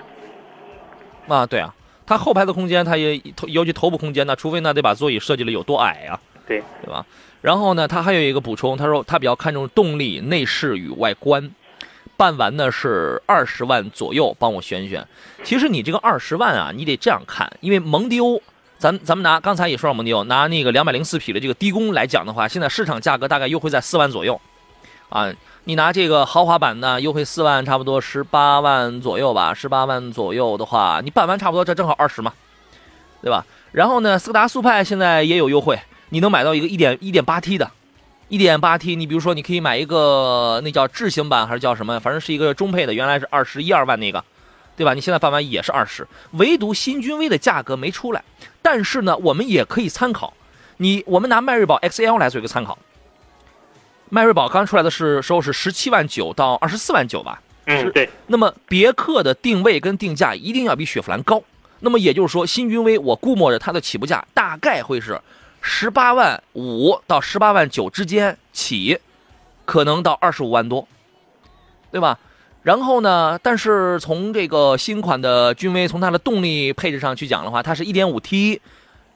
[1.35, 1.75] 啊，对啊，
[2.07, 6.15] 它后排的空间，它也头尤其头部空间呢，除非那得把座椅设计的有多矮啊，
[6.47, 7.05] 对对吧？
[7.41, 11.51] 然后呢，他还有一个补充，他说他比较看重动力、内饰与外观，
[12.19, 15.07] 办完呢是二十万左右，帮我选选。
[15.45, 18.43] 其实你这个二十万啊，你得这样看，因为蒙迪欧，
[18.77, 24.41] 咱咱们拿刚才也说了蒙迪欧，拿那个两百零四匹的这个低功来讲的话，现在市场价格大概优惠在四万左右，
[25.09, 32.33] 啊，你拿这个豪华版呢，优惠四万，差不多十八万左右吧，十八万左右的话，你办完差不多这正好二十嘛，
[33.23, 33.47] 对吧？
[33.71, 35.79] 然后呢，斯柯达速派现在也有优惠。
[36.11, 37.71] 你能买到一个一点一点八 T 的，
[38.29, 44.23] 一点八 T，你比如说你可以买一个那叫智行版还是叫什么，反正是一个中配的，原来是二十一二万那个，
[44.77, 44.93] 对吧？
[44.93, 48.23] 你现在办完也是二十，唯独新君威的价格没出来。
[48.61, 50.35] 但是呢，我们也可以参考，
[50.77, 52.79] 你我们拿迈锐宝 XL 来做一个参考。
[54.11, 57.41] 迈锐宝刚出来的是时候是十七万九到二十四万九吧？
[57.64, 58.11] 嗯，对。
[58.27, 61.43] 那么别克的定位跟定价一定要比雪佛兰高。
[61.81, 65.19] 那么也就是说，新君威我估摸着它的起步价大概会是。
[65.61, 68.99] 十八万五到十八万九之间起，
[69.64, 70.87] 可能到二十五万多，
[71.90, 72.18] 对吧？
[72.62, 78.61] 然后呢，但是从这个新款的君威，从它的动力配置上去讲的话，它是一点五 T、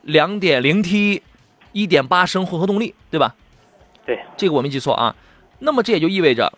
[0.03, 1.23] 两点零 T、
[1.73, 3.35] 一点八升混合动力，对吧？
[4.07, 5.15] 对，这个我没记错啊。
[5.59, 6.53] 那么这也就意味着，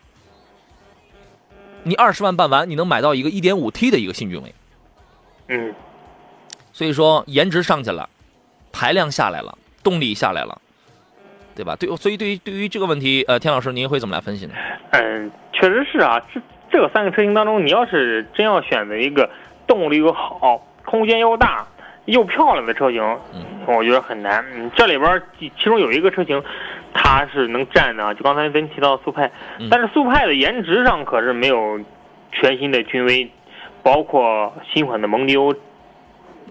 [1.82, 4.54] 你二十万办完，你能买到一个一点五 T 的一个新君威。
[5.48, 5.74] 嗯，
[6.72, 8.08] 所以说颜值上去了，
[8.72, 9.58] 排量下来了。
[9.84, 10.58] 动力下来了，
[11.54, 11.76] 对吧？
[11.78, 14.54] 对，所以对于对于这个问题，呃，田老师您会怎么来分析呢？
[14.90, 16.40] 嗯，确实是啊，这
[16.72, 19.30] 这个三个车型当中，你要是真要选择一个
[19.66, 21.64] 动力又好、空间又大、
[22.06, 23.00] 又漂亮的车型，
[23.32, 24.44] 嗯，我觉得很难。
[24.74, 26.42] 这里边其中有一个车型，
[26.92, 29.30] 它是能占的，就刚才您提到速派，
[29.70, 31.78] 但是速派的颜值上可是没有
[32.32, 33.30] 全新的君威，
[33.82, 35.54] 包括新款的蒙迪欧。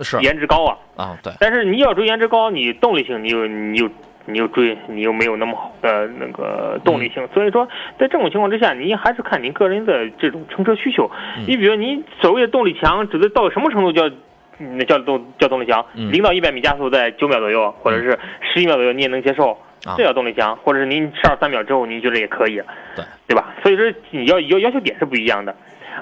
[0.02, 3.90] 是颜值高啊啊对，但是你要追颜值高，你动力性你又你又
[4.26, 7.68] 你又追你又没有那么好的那个动力性，所以说
[8.00, 11.10] 在这种情况之下，您还是看您个人的这种乘车需求。
[11.48, 14.10] 你比如您所谓的动力强，指的到什么程度叫
[14.58, 15.86] 那叫动叫动力强？
[15.94, 19.58] 零到一百米加速在九秒左右，或者是十一秒左右，你也能接受，
[19.98, 20.56] 这叫动力强。
[20.58, 22.62] 或者是您十二三秒之后，您觉得也可以，
[22.96, 23.54] 对对吧？
[23.62, 25.54] 所以说你要要要求点是不一样的。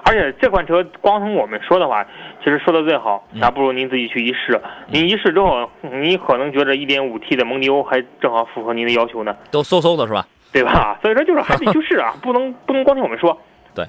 [0.03, 2.05] 而且这款车光从我们说的话，
[2.43, 4.61] 其实说的最好，还不如您自己去一试。
[4.87, 9.35] 您一试之后，你可能觉得 1.5T 的蒙迪欧还正好符合您的要求呢。
[9.51, 10.27] 都嗖嗖的是吧？
[10.51, 10.97] 对吧？
[11.03, 13.39] 所以说就是还得去试啊，不能不能光听我们说。
[13.73, 13.85] 对，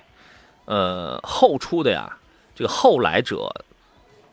[0.67, 2.17] 呃，后出的呀，
[2.55, 3.53] 这个后来者，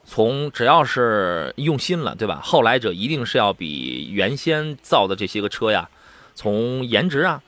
[0.04, 2.40] 从只要是用心了，对吧？
[2.44, 5.90] 后来者一定是要比原先造的这些个车呀，
[6.34, 7.42] 从颜值啊、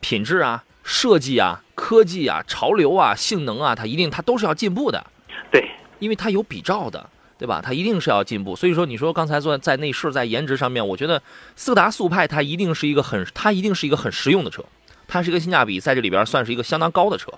[0.00, 0.64] 品质啊。
[0.88, 5.06] 设计啊，科技啊，潮流啊，性能啊，它一定它都是要进步的，
[5.52, 5.62] 对，
[5.98, 7.60] 因为它有比照的，对吧？
[7.62, 8.56] 它一定是要进步。
[8.56, 11.22] 所以说，你说刚才说在内饰、在颜值上面，我觉得
[11.54, 14.64] 斯柯达速派它一定是一个很，它一定是一个很实用的车，
[15.06, 17.30] 它是一个性价比在这里边算是一个相当高的车，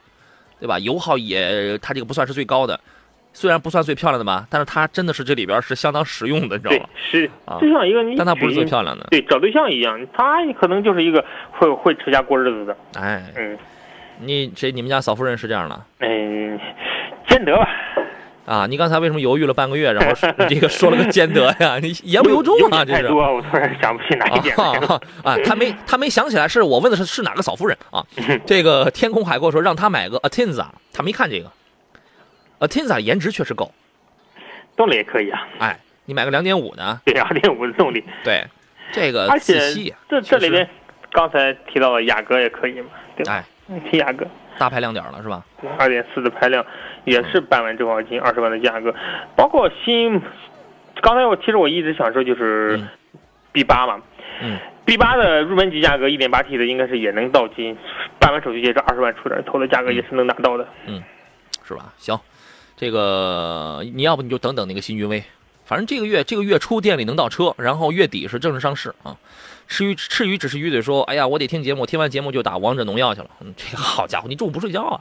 [0.60, 0.78] 对吧？
[0.78, 2.78] 油耗也，它这个不算是最高的。
[3.32, 6.88] 虽然不算最漂亮的吧，但是它真的是这里边是相当实用的，你知道吗？
[7.10, 9.06] 是，就像一个你，但它不是最漂亮的。
[9.10, 12.76] 对，找对象一样，它可能就是一个会会持家过日子的。
[12.98, 13.56] 哎，嗯，
[14.18, 14.72] 你谁？
[14.72, 15.80] 你们家嫂夫人是这样的？
[16.00, 16.58] 嗯，
[17.28, 17.68] 兼得吧。
[18.46, 20.12] 啊，你刚才为什么犹豫了半个月，然后
[20.48, 21.78] 这个说了个兼得呀？
[21.80, 23.06] 你言不由衷啊，这是。
[23.06, 24.56] 多，我突然想不起哪一点。
[24.56, 28.04] 啊，他没他没想起来，是我问的是是哪个嫂夫人啊？
[28.44, 31.48] 这个天空海阔说让他买个 Atenza，他没看这个。
[32.60, 33.72] 呃，Tenza 颜值确实够，
[34.76, 35.48] 动力也可以啊。
[35.58, 38.44] 哎，你买个两点五的，对，二点五的动力，对，
[38.92, 39.58] 这个而且
[40.08, 40.68] 这这里边
[41.10, 43.32] 刚才提到了雅阁也可以嘛，对吧？
[43.32, 44.26] 哎，提雅阁，
[44.58, 45.42] 大排量点了是吧？
[45.78, 46.64] 二点四的排量
[47.04, 48.94] 也是百万正黄金二十万的价格，
[49.34, 50.20] 包括新，
[51.00, 52.78] 刚才我其实我一直想说就是
[53.52, 54.02] B 八嘛，
[54.42, 57.74] 嗯，B 八的入门级价格一点八 T 的应该是也能到金
[58.18, 61.02] 办完手续也是二十万出点头的价格也是能拿到的，嗯，
[61.64, 61.92] 是吧？
[61.96, 62.20] 行。
[62.80, 65.22] 这个你要不你就等等那个新君威，
[65.66, 69.14] 反正这个月这个月初店里能到车，然后月底是正式上市啊。
[69.68, 73.28] 吃鱼吃鱼只是鱼嘴说，哎呀，我得听节目，听完节目就打王者荣耀去了。
[73.40, 75.00] 嗯，这好家伙，你中午不睡觉啊？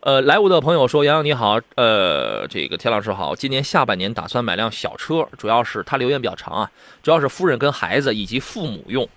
[0.00, 6.70] 呃，莱芜的朋友说，杨洋你好，呃，这个田老师好，今年下半年打算买辆小车，主要是他留言比较长啊，
[7.02, 9.08] 主要是夫人跟孩子以及父母用，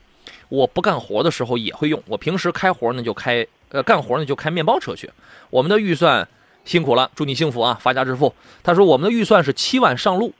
[0.47, 5.11] 我不干活的时候也会用，我平时开活呢就开，呃，干活呢就开面包车去。
[5.49, 6.25] 我们的预算。
[6.65, 8.33] 辛苦了，祝你幸福啊，发家致富。
[8.63, 10.33] 他说我们的预算是七万上路，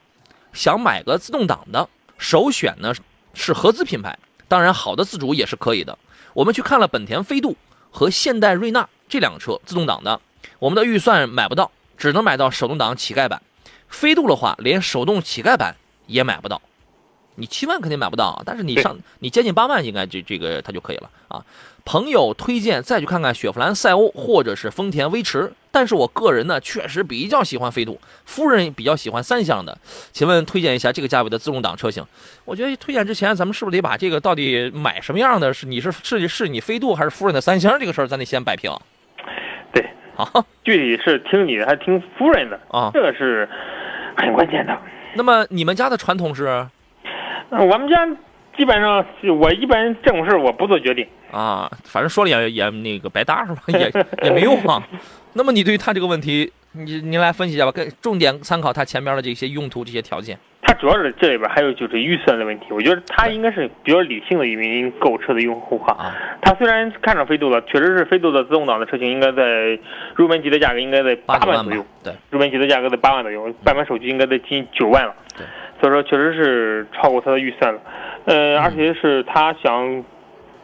[0.54, 2.94] 想买个自动挡的，首选呢
[3.34, 5.98] 是合资品牌，当然好的自主也是可以的。
[6.34, 7.56] 我们去看了本田飞度
[7.92, 10.22] 和现代瑞纳这辆车，自动挡的，
[10.60, 13.42] 我们的预算买不到，只能买到手动挡乞丐版。
[13.90, 15.76] 飞度的话，连手动乞丐版
[16.08, 16.62] 也买不到。
[17.36, 21.44] 你七万肯定买不到，但是你上你接近八万，应该这这个它就可以了啊。
[21.86, 29.78] 朋友推荐再去看看雪佛兰赛欧或者是丰田威驰，但是我个人呢确实比较喜欢飞度，夫人比较喜欢三厢的，
[30.14, 32.06] 请问推荐一下这个价位的自动挡车型？
[32.46, 35.54] 我觉得推荐之前咱们是不是得把这个到底买什么样的？
[35.54, 38.72] 是你是是是你飞度还是夫人的三厢这个事儿，咱得先摆平。
[39.74, 42.92] 对， 好， 具体是听你的还是听夫人的啊？
[42.94, 43.50] 这个是
[44.16, 44.80] 很关键的。
[45.16, 46.66] 那么你们家的传统是？
[47.60, 48.08] 我们家
[48.58, 49.06] 基本上，
[49.40, 53.62] 我一般这种事我不做决定啊，反正说了也也那个白搭是吧？
[53.68, 53.92] 也
[54.24, 54.82] 也没用啊。
[55.34, 60.38] 那么你对于他这个问题，你您来分析一下吧，跟重点参考他前面的这些用途这些条件。
[60.66, 66.14] 他主要是这里边还有就是预算的问题，我觉得他应该是比较理性的一名购车的用户哈。
[66.42, 69.78] 他虽然看上飞度了，确实是飞度的自动挡的车型，应该在
[70.16, 75.14] 入门级的价格应该在八万左右，对，入门级的价格在八万左右，办完手续应该在近九万了。
[75.36, 75.46] 对。
[75.84, 77.82] 所以说，确实是超过他的预算了，
[78.24, 80.02] 呃，而且是他想，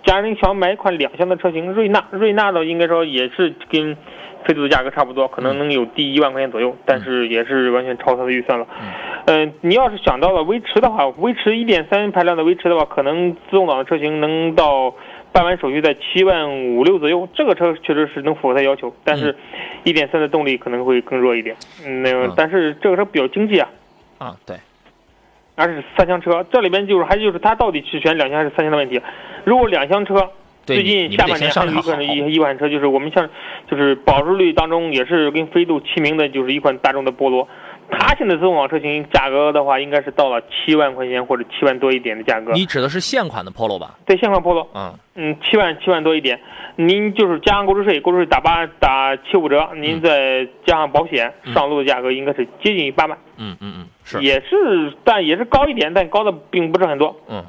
[0.05, 3.97] 家人想买一款两厢的车型，瑞纳，瑞纳的应该说也是跟
[4.45, 8.65] 飞度的价格差不多，可能能有低一万块钱左右，但是也是完全超他的预算了。
[9.25, 14.95] 嗯，你要是想到了威驰的话，威驰一点三排量的威驰的话，可能自动挡的车型能到
[15.34, 19.36] 办完手续在七万五六左右，这个车确实是能符合他要求，但是
[19.84, 21.58] 一点三的动力可能会更弱一点。
[21.86, 23.67] 嗯，那个，但是这个车比较经济啊。
[24.19, 24.55] 啊，对。
[25.59, 29.01] 而是三厢车，这里边就是还就是它到底是选两厢还是三厢的问题。
[29.43, 30.29] 如果两厢车，
[30.65, 33.29] 最近下半年还有一款一一款车，就是我们像
[33.69, 37.45] 就是保值率当中也是跟飞度齐名的，就是一款大众的菠萝。
[37.91, 42.52] 它现在自动挡车型价格的话，应该是到了七万块钱或者七万多一点的价格。
[42.54, 43.97] 你指的是现款的 Polo 吧？
[44.06, 44.67] 对，现款 Polo。
[44.73, 46.39] 嗯嗯，七万七万多一点，
[46.75, 53.17] 您就是加上购置税，购置税打八打七五折，您再加上保险，上路的价格应该是接近于八万。
[53.38, 54.21] 嗯嗯嗯，是。
[54.23, 57.15] 也是，但也是高一点，但高的并不是很多。
[57.28, 57.43] 嗯。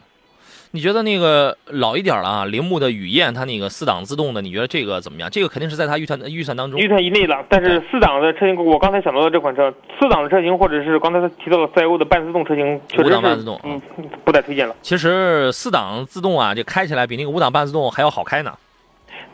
[0.73, 2.45] 你觉得那个老一点了啊？
[2.45, 5.29] 铃木的雨燕，它那个四档自动的，你觉得这个怎么样？
[5.29, 7.45] 这个肯定是在它预算预算当中，预算以内了。
[7.49, 13.83] 但是四档的车型，我刚才想到的这款车，四档的车型，或者是刚才他提到的赛欧的半自动车型，确实半自动，嗯，
[14.25, 14.77] 不太推荐了。
[14.81, 18.57] 其实四档自动啊，这开起来比那个五档半自动还要好开呢，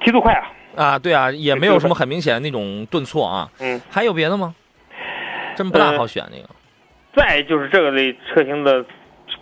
[0.02, 0.48] 提速快啊！
[0.74, 3.46] 啊，对啊，也没有什么很明显的那种顿挫啊。
[3.60, 4.54] 嗯，还有别的吗？
[5.54, 6.48] 真不大好选那个。
[7.14, 8.82] 再就是这个类车型的。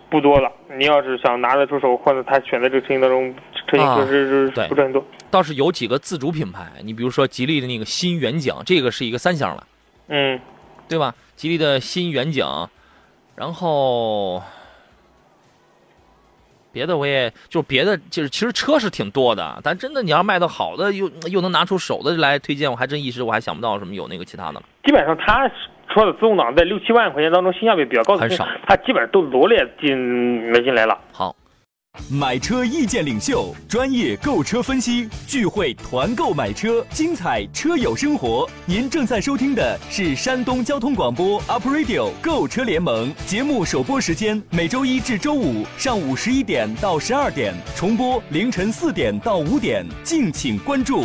[0.09, 3.33] 不多了，你要是想拿得出手，或者他选择这个车型当中，
[3.67, 5.03] 车型确实是不是很多。
[5.31, 9.67] 倒是有几个自主品牌，你比如说吉利的那个新远景，这个是一个三厢了，
[10.07, 10.39] 嗯，
[10.87, 11.13] 对吧？
[11.35, 12.45] 吉利的新远景，
[13.35, 14.41] 然后
[16.71, 24.63] 别的我也就别的就是其实车是挺多的，但真的你要卖的好的，又又能拿出手的来推荐，我还真一时我还想不到什么有那个其他的了。
[24.83, 25.51] 基本上它。
[25.93, 29.97] 说的自动挡在六七万块钱当中性价比比较高的，很少，它基本上都罗列进
[30.51, 30.97] 没进来了。
[31.13, 31.35] 好，
[32.11, 38.45] 买车意见领袖，专业购车分析，聚会团购买车，精彩车友生活。
[38.65, 51.03] 您正在收听的是山东交通广播 Up Radio 购车联盟节目，首播时间每周一至周五上午十一点到十二点，重播凌晨四点到五点，敬请关注。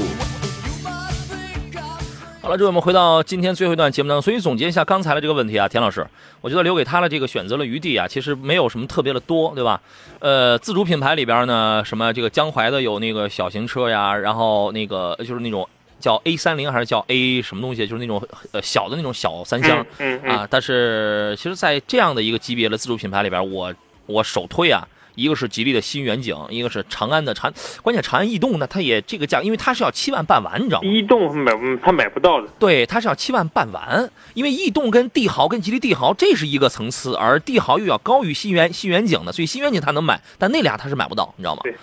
[2.43, 6.07] 好了，这我们回到今天最后一段节目当中，所以总结一下刚才的这个问题啊，田老师，
[6.41, 9.79] 我觉得留给他的这个选择的余地啊，其实没有什么特别的多，对吧？
[10.21, 15.69] 呃，自主品牌里边呢，什么这个江淮的有那个小型车呀，然后那个就是那种
[16.01, 19.87] 叫 A 三零还是叫 A 什么东西，就是那种呃小的那种小三厢
[20.27, 20.49] 啊。
[20.49, 23.75] 但是其实，在这样的一个级别的自主品牌里边，我
[24.07, 24.89] 我首推啊。
[25.15, 30.89] 一个是吉利的新远景，一个是长安的长，关键长安逸动呢，它也这个价，因为它是要七万办完，你知道吗？
[30.89, 41.61] 逸动买它买不到的，对，它是要七万办完，因为逸动跟帝豪跟吉利帝豪这是一个层次，而帝豪又要高于新远新远景的，所以新远景它能买，但那俩它是买不到，你知道吗？
[41.65, 41.75] 对。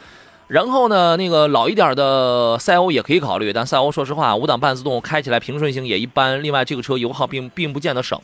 [0.48, 8.18] 然后呢，那个老一点的赛欧也可以考虑，但赛欧说实话，五档半自动开起来平顺性也一般，另外这个车油耗并并不见得省。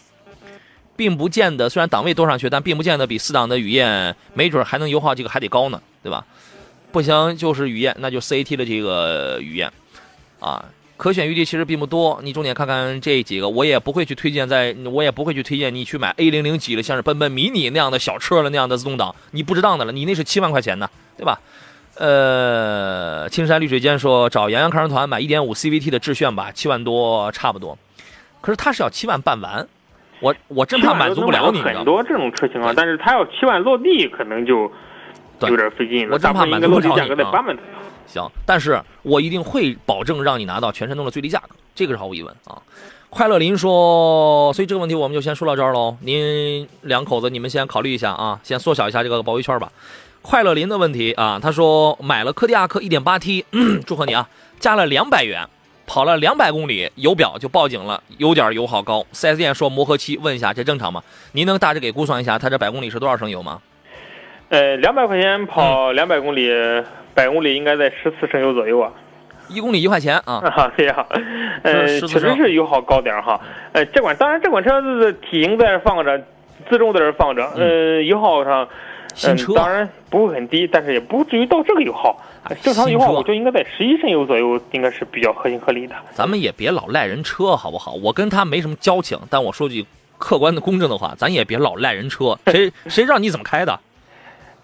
[0.96, 6.26] 并不见得，虽然档位多上去，但并不见得比四档的雨燕没准还能油耗这个还得高呢，对吧？
[6.92, 9.72] 不行，就是雨燕，那就 CAT 的这个雨燕，
[10.40, 10.64] 啊，
[10.96, 12.20] 可选余地其实并不多。
[12.24, 21.40] 你重点看看这几个，我也不会去推荐，在我也不会去推荐你去买 A 零零几的，像是奔奔、迷你那样的小车了那样的自动挡，你不值当的了，你那是七万块钱呢，对吧？
[21.96, 27.78] 呃，青山绿水间说找杨洋看车团买1.5 CVT 的致炫吧，七万多差不多。
[28.42, 29.68] 可是他是要七万办完，
[30.24, 31.62] 我我真怕满足不了你。
[31.62, 34.72] 很多这种车型啊，但是他要七万落地，可能就
[35.42, 36.14] 有点费劲了。
[36.14, 37.60] 我真怕满足不了你。
[38.08, 42.62] 行，但是我一定会保证让你拿到全山东的最低价格，这个是毫无疑问啊。
[43.10, 45.98] 快乐林说，所以这个问题我们就先说到这儿喽。
[46.00, 49.70] 您两口子，你们先考虑一下啊，先缩小一下这个包围圈吧。
[50.22, 53.44] 快乐林的问题啊，他说买了柯迪亚克 1.8T，
[53.86, 55.46] 祝贺你啊，加了两百元，
[55.86, 59.06] 跑了两百公里，油表就报警了，有点油耗高。
[59.14, 61.02] 4S 店说磨合期，问一下这正常吗？
[61.34, 63.62] 您能大致给估算一下，它这百公里是多少升油吗？
[64.50, 66.50] 呃，两百块钱跑两百公里，
[67.14, 68.92] 百公里应该在十四升油左右啊。
[69.50, 70.36] 一公里一块钱啊！
[70.36, 71.06] 啊，对呀，
[71.64, 73.40] 呃，确实是油耗高点哈。
[73.74, 76.22] 呃，这款当然这款车子体型在这放着，
[76.70, 78.68] 自重在这放着，呃，油耗上，
[79.14, 82.16] 新车当然不会很低，但是也不至于到这个油耗。
[82.62, 85.96] 正常油耗我觉得应该在十一升油左右，应该是比较合情合理的。
[86.12, 87.94] 咱们也别老赖人车好不好？
[87.94, 89.86] 我跟他没什么交情，但我说句
[90.18, 92.38] 客观的、公正的话，咱也别老赖人车。
[92.48, 93.80] 谁谁让你怎么开的，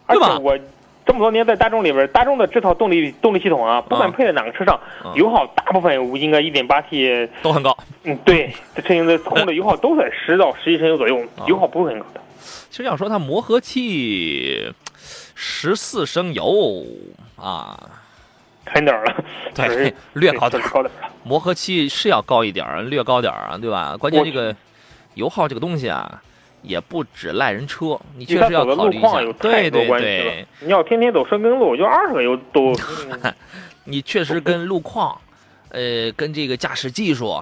[0.08, 0.38] 对吧？
[0.40, 0.58] 我。
[1.06, 4.80] 这么多年在大众里边，大众的这套动力动力系统啊，不管配在哪个车上，
[5.16, 5.92] 油耗大部分
[6.22, 7.76] 应该一点八 T 都很高。
[8.04, 12.22] 嗯，对，这车型的控的 油耗都在十到十一升油左右，油耗不会很高的。
[12.70, 14.74] 其实要说它磨合期
[15.36, 16.86] 十四升油
[17.36, 17.90] 啊，
[18.66, 20.94] 开点儿了，对，略高点，高点
[21.24, 23.98] 磨合期是要高一点儿，略高点儿啊，对吧？
[23.98, 24.56] 关键这个
[25.16, 26.22] 油耗这个东西啊。
[26.62, 29.22] 也不止赖人车，你确实要考虑一下。
[29.40, 32.76] 对对对，你要天天走深耕路，就二十个油都。
[33.86, 35.18] 你确实跟路况，
[35.70, 37.42] 呃，跟这个驾驶技术，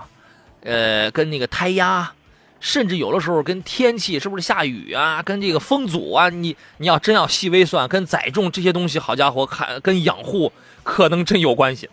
[0.61, 2.13] 呃，跟那个胎压，
[2.59, 10.51] 甚至有的时候跟天气是不是下雨啊，跟这个风阻啊，你你要真要细微算，跟载重这些东西，好家伙，看跟养护
[10.83, 11.89] 可能真有关系。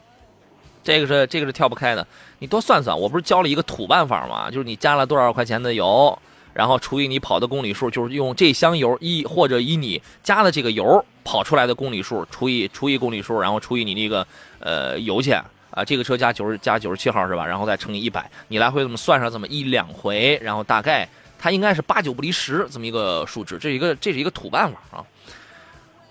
[0.82, 2.06] 这个是这个是跳不开的，
[2.38, 2.98] 你多算算。
[2.98, 4.50] 我不是教了一个土办法吗？
[4.50, 6.18] 就是你加了多少块钱的油。
[6.52, 14.24] 然后除以你跑的公里数，就是用这箱油一或者以你加的这个油跑出来的公里数除以除以公里数，然后除以你那个
[14.60, 15.42] 呃油钱
[15.74, 17.44] 啊，这个车加九十加九十七号是吧？
[17.44, 21.08] 然后再乘以一百，你来回这么算上这么一两回，然后大概
[21.38, 25.04] 它应该是八九不离十这么一个数值，这是一个这是一个土办法啊。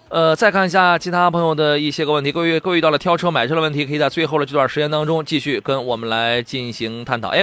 [0.10, 2.32] 呃，再看一下其他朋友的一些个问题。
[2.32, 7.30] 各位，各位遇到了挑车、买车的问题，可以在最后的这段时间当中继续跟我们来进行探讨。
[7.30, 7.42] 哎，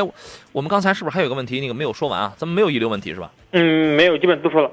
[0.53, 2.33] 我们刚才是不是还有个问题那个没有说完啊？
[2.37, 3.29] 咱们没有遗留问题是吧？
[3.51, 4.71] 嗯，没有，基本都说了。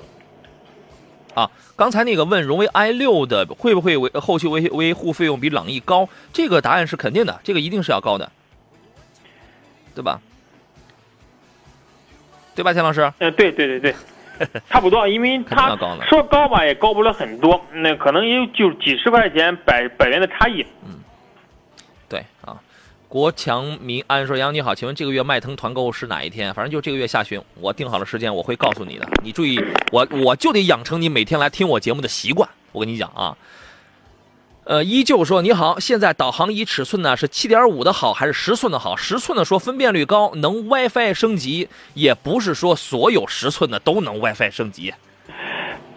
[1.34, 6.10] 啊，刚才那个问荣威 i 六的会不会维后期维维护费用比朗逸高？
[6.34, 8.30] 这个答案是肯定的，这个一定是要高的，
[9.94, 10.20] 对吧？
[12.56, 13.14] 对吧，钱老师？
[13.20, 13.96] 嗯，对对对对。
[14.70, 15.76] 差不多，因为它
[16.08, 20.66] 说高吧，也高不了很多，那可能也就几十块钱、百百元的差异。
[20.86, 21.00] 嗯。
[23.10, 26.54] 国强民安说：“杨你好，请问这个月迈腾团购是哪一天？
[26.54, 29.08] 反正就这个月下旬，我定好了时间，我会告诉你的。
[29.24, 29.60] 你注意，
[29.92, 32.48] 我我就得养成你每天来听我节目的习惯。
[32.72, 33.38] 我跟你讲啊。”
[34.66, 38.98] 呃，依旧说你好，现在导航仪尺寸呢是七点五的好还是十寸的好？
[38.98, 44.94] 十寸的说分辨率高，能 WiFi 升级，也不是说所有十寸的都能 WiFi 升级。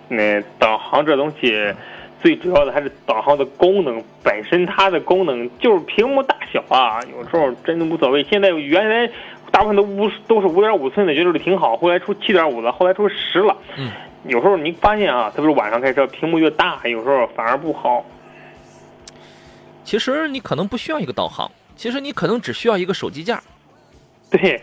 [0.07, 1.75] 那导航这东西，
[2.23, 8.23] 最主要的还是导航的功能本身，它的功能就是屏幕大小啊，有时候真的无所谓。
[8.25, 9.11] 现在原来
[9.51, 13.57] 大部分都五都是五点五寸的，觉得挺好，后来出七点五的，后来出十了。
[13.79, 13.91] 嗯，
[14.25, 18.05] 有时候你发现啊，特别是晚上开车，屏幕越大，有时候反而不好。
[19.83, 23.43] 其实你可能不需要一个导航，其实你可能只需要一个手机架。
[24.31, 24.61] 对，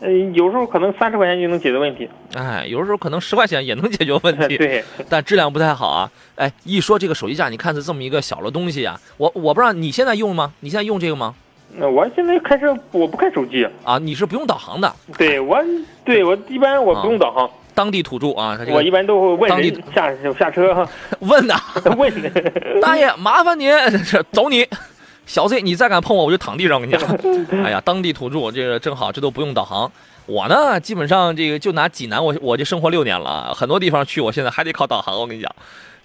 [0.00, 2.08] 呃，有时候可能三十块钱就能解决问题。
[2.34, 4.56] 哎，有时候可能十块钱也能解决问题。
[4.58, 6.10] 对，但质量不太好啊。
[6.36, 8.98] 哎，一说这个手机架，你看是这么一个小的东西啊。
[9.16, 10.52] 我我不知道你现在用吗？
[10.60, 11.34] 你现在用这个吗？
[11.76, 13.98] 那我现在开车我不看手机啊。
[13.98, 14.92] 你是不用导航的？
[15.18, 15.58] 对我，
[16.04, 17.50] 对我一般我不用导航。
[17.74, 20.88] 当地土著啊，我一般都会问人下下车，
[21.20, 21.54] 问呐，
[21.96, 22.12] 问
[22.82, 23.72] 大爷，麻烦您
[24.32, 24.66] 走你，
[25.28, 26.80] 小 Z，你再敢碰我，我就躺地上。
[26.80, 29.92] 我跟你讲，哎呀，当地土著，这个正好，这都不用导航。
[30.24, 35.20] 我呢，基本上这个就拿济南，我我就生活六年了，很多地方去，我现在还得靠导航。
[35.20, 35.54] 我跟你讲，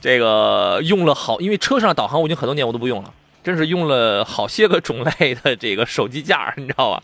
[0.01, 7.01] 这个用了好，因为车上导航我已经很多年我都不用了，真是用了好些个种类的这个手机架，你知道吧？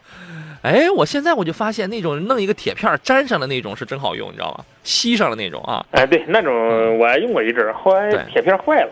[0.62, 4.66] 哎，我现在我就发现那种弄一个铁片粘上的那种是真好用，你知道吗？
[4.84, 5.86] 吸上的那种啊。
[5.92, 8.92] 哎，对，那种我还用过一阵儿，后来铁片坏了。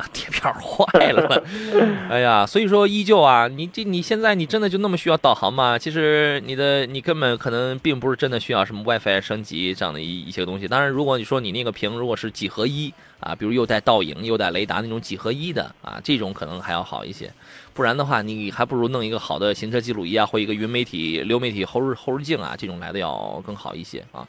[0.00, 1.42] 那铁片坏了。
[2.08, 5.76] 哎呀，所以说依旧啊，你这你现在你真的就那么需要导航吗？
[5.78, 10.66] 其实你的你根本可能并不是真的需要什么 WiFi 升级这样的一一些东西。
[10.66, 17.30] 当然，如果你说你那个屏如果是几合一啊，比如又带倒影又带雷达那种几合一的啊，这种可能还要好一些。
[17.74, 24.26] 不然的话，你还不如弄一个好的行车记录仪啊，或一个云媒体、流媒体后视后视镜啊，这种来的要更好一些啊。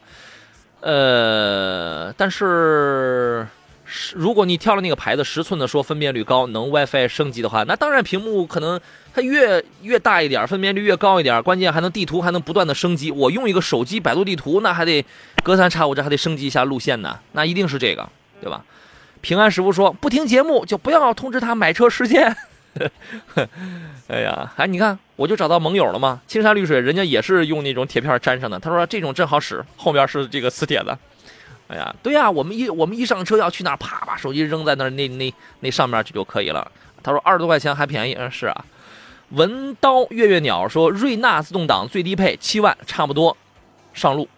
[0.80, 3.46] 呃，但是，
[4.14, 8.80] 如果你挑了那个牌子十寸的，说分辨率高，能 WiFi 升级的话，那当然屏幕可能
[9.14, 13.10] 它越越大一点，分辨率越高一点，关键还能地图还能不断的升级。
[13.10, 15.04] 我用一个手机百度地图，那还得
[15.42, 18.08] 隔三差五这还得升级一下路线呢，那一定是这个，
[18.40, 18.64] 对吧？
[19.20, 22.36] 平安师傅说，不听节目就不要通知他买车时间。
[24.08, 26.20] 哎呀，哎，你看，我就找到盟友了吗？
[26.26, 28.58] 青山绿水，人家也是用那种铁片粘上的。
[28.58, 30.98] 他说这种正好使，后面是这个磁铁的。
[31.72, 36.70] 哎呀，对呀，我们一我们一上车要去哪，啪把手机扔在那那那那上面去就可以了。
[37.02, 38.64] 他说二十多块钱还便宜，嗯，是啊。
[39.30, 43.34] 文刀月月鸟说瑞纳自动挡最低配七万，差不多
[43.94, 44.28] 上路。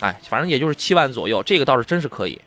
[0.00, 2.40] 哎，反正也就是七万左右，这个倒是真是可以，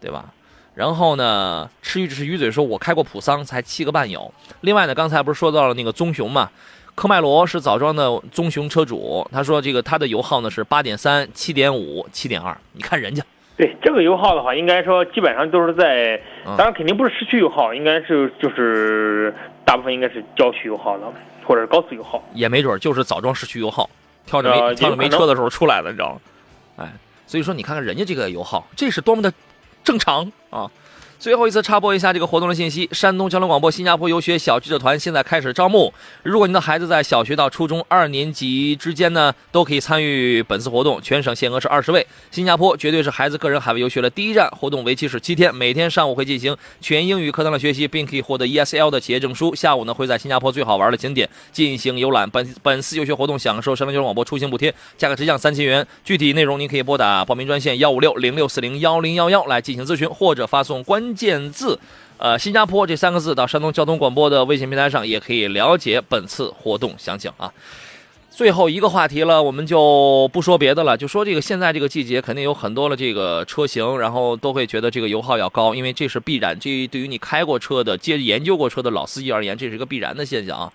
[0.00, 0.32] 对吧？
[0.74, 4.32] 然后呢，吃鱼只是鱼嘴说，我开过普桑，才七个半有。
[4.60, 6.48] 另外呢，刚才不是说到了那个棕熊嘛？
[6.94, 12.56] 科迈罗是枣庄的棕熊车主，他说这个他的油耗呢是八点三、七点五、七点二。
[12.72, 13.24] 你看人家，
[13.56, 19.34] 对这个油耗的话，应该说基本上都是在，当然肯定不是市区油耗，应该是就是
[19.64, 21.12] 大部分应该是郊区油耗了，
[21.46, 22.22] 或者是高速油耗。
[22.32, 23.88] 也没准就是枣庄市区油耗，
[24.26, 26.20] 挑着没挑着没车的时候出来的，你知道吗？
[26.78, 26.92] 哎，
[27.26, 29.32] 所以说你看看人家这个油耗，这是多么的。
[29.84, 30.70] 正常啊。
[31.18, 35.92] 最后一次插播一下这个活动的信息：山东交通广播新加坡游学小记者团现在开始招募。
[36.22, 42.06] 如果您的孩子在小学到初中二年级之间呢，都可以参与本次活动，全省限额是二十位。
[42.30, 44.48] 新加坡绝对是孩子个人海外游学的第一站。
[44.50, 49.54] 活动为期是七天，每天上午会进行全英语课堂的学习，并可以获得 ESL 的企业证书。
[49.54, 52.28] 下午呢，会在新加坡最好玩的景点进行游览。
[52.28, 55.86] 本本次游学活动享受山东交通广播出行补贴，价格直降三千元。
[56.04, 61.78] 具体内容您可以拨打报名专线幺五六零六四零幺零幺幺来进行咨询，或者发送关关键字。
[62.16, 67.52] 呃，新加坡这三个字到山东交通广播的微信平台上，也可以了解本次活动详情啊。
[68.30, 76.58] 最后一个话题了，我们就不说别的了，就说这个现在这个季节肯定有很多的这个车型，然后都会觉得这个油耗要高，因为这是必然。
[76.58, 80.72] 这对于你开过车的、接研究过车的老司机而言，这是一个必然的现象啊。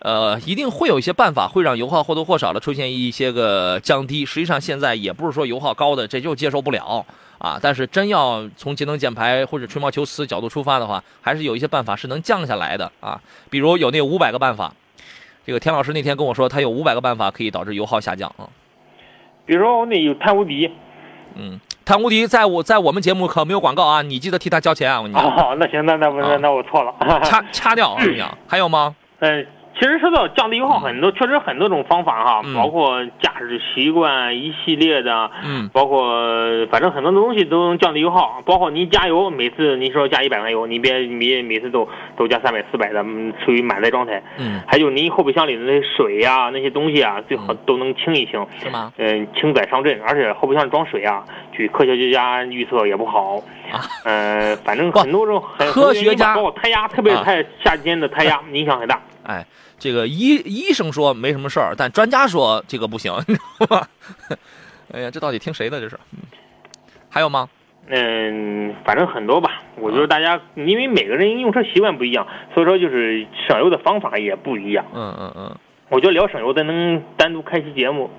[0.00, 4.26] 呃，一定会有一些办法会让油耗或多或少的出现一些个降低。
[4.26, 7.04] 实际上现在也不是说油耗高的这就接受不了。
[7.40, 13.18] 啊，但是真要从节能减排或者吹毛求疵角度出发的话，还是有一些办法是能降下来的啊。
[13.48, 14.70] 比如有那五百个办法，
[15.46, 18.44] 这个田老师那天跟我说，他有五百个办法可以导致油耗下降啊。
[19.46, 20.70] 比如说那有碳无敌，
[21.34, 24.98] 嗯，碳无敌在我在我们节目可没有广告啊，你记得替他交钱啊。
[24.98, 25.24] 我跟你讲。
[25.24, 26.92] 哦，那行，那那不那那我错了，
[27.24, 28.04] 掐掐掉啊！
[28.04, 28.94] 你讲 还有吗？
[29.20, 29.46] 嗯。
[29.78, 36.04] 其实说到降低油耗，很多确实很多种方法哈，包括驾驶习惯一系列的，嗯，包括
[36.70, 43.02] 反正很多东西都能降低油耗，包括您加油，每次您说加一百块油，你别你每次都都加三百四百的，
[43.42, 48.92] 处于满载状态，嗯，还有您后备箱里的那些水呀那些东西啊，最好都能清一清，是吗？
[48.98, 53.36] 嗯，轻载上阵，而且后备箱装水啊，据科学家预测也不好，
[53.72, 59.46] 啊，嗯，反正很多种很科学家包括胎压，特别是太夏天的胎压影响很大，哎。
[59.78, 63.88] 这个医医生说没什么事儿，但专家说这个不行，你知道吗？
[64.92, 65.80] 哎呀，这到底听谁的？
[65.80, 65.98] 这是？
[67.08, 67.48] 还有吗？
[67.88, 69.62] 嗯，反正很多吧。
[69.76, 74.84] 我觉得大家因为每个人用车习惯不一样，所以说就是省油的方法也不一样。
[74.92, 75.56] 嗯嗯嗯。
[75.88, 78.10] 我觉得聊省油的能单独开期节目。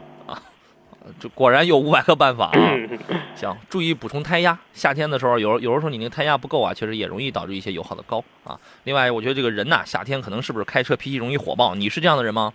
[1.20, 2.52] 这果然有五百个办法啊！
[3.36, 4.58] 行，注意补充胎压。
[4.74, 8.60] 夏天的时候，有有的时候你那个胎压不够啊，确实也容易导致一些油耗的高啊。
[8.84, 11.74] 另外，我觉得这个人呐，夏天可能是不是开车脾气容易火爆？
[11.76, 12.54] 你是这样的人吗？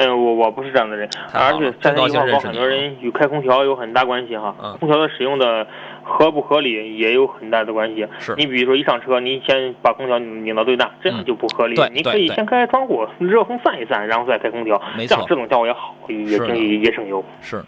[0.00, 4.54] 嗯，我我不是这样的人，而且夏天油耗高，很多人与开空调有很大关系哈。
[4.80, 5.66] 空调的使用的。
[6.02, 8.04] 合不合理也有很大的关系。
[8.18, 11.80] 是你比如说一上车，你先把空调拧到最大，这样就不合理。
[11.80, 17.22] 嗯，你可以先开窗户，热风散一散，然后再开空调，这样这种效果也好，也也也省油。
[17.42, 17.62] 是，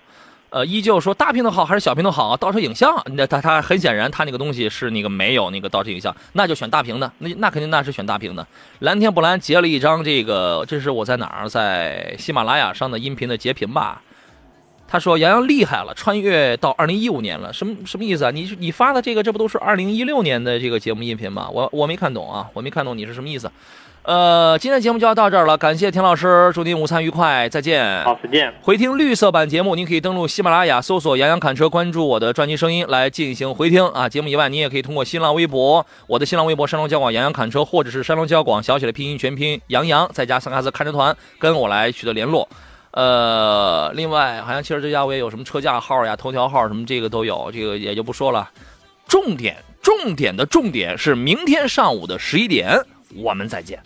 [0.52, 2.36] 呃，依旧说大屏的好还是小屏的好？
[2.36, 7.10] 倒车影像，那它它很显然，它那个东西是那个没有那个倒车影像，那就选大屏的。
[7.16, 8.46] 那那肯定那是选大屏的。
[8.80, 14.02] 蓝天不蓝截了一张这个，这是我在哪儿，在喜马拉雅上的音频的截屏吧。
[14.86, 18.30] 他说杨洋厉害了，穿越到二零一五年了，什么什么意思啊？
[18.30, 21.48] 你你发的这个，这不都是二零一六年的这个节目音频吗？
[21.50, 23.50] 我我没看懂啊，我没看懂你是什么意思。
[24.04, 28.02] 呃，今天节目就要到这儿了，感谢田老师，祝您午餐愉快，再见。
[28.02, 28.52] 好，再见。
[28.60, 34.08] 回听绿色版节目，您可以登录喜马拉雅搜索“杨洋侃车”，关注我的专辑声音来进行回听啊。
[34.08, 42.48] 节目以外，您也可以通过新浪微博，我的新浪微博山东交广杨洋侃车，或者是山东交广小写的拼音全拼杨洋，再加三个字看车团，跟我来取得联络。
[42.90, 48.50] 呃，另外，好像汽车之家我也有什么车架号呀、头条号什么，这个都有，这个也就不说了。
[49.06, 52.76] 重点，重点的重点是明天上午的十一点，
[53.14, 53.80] 我们再见。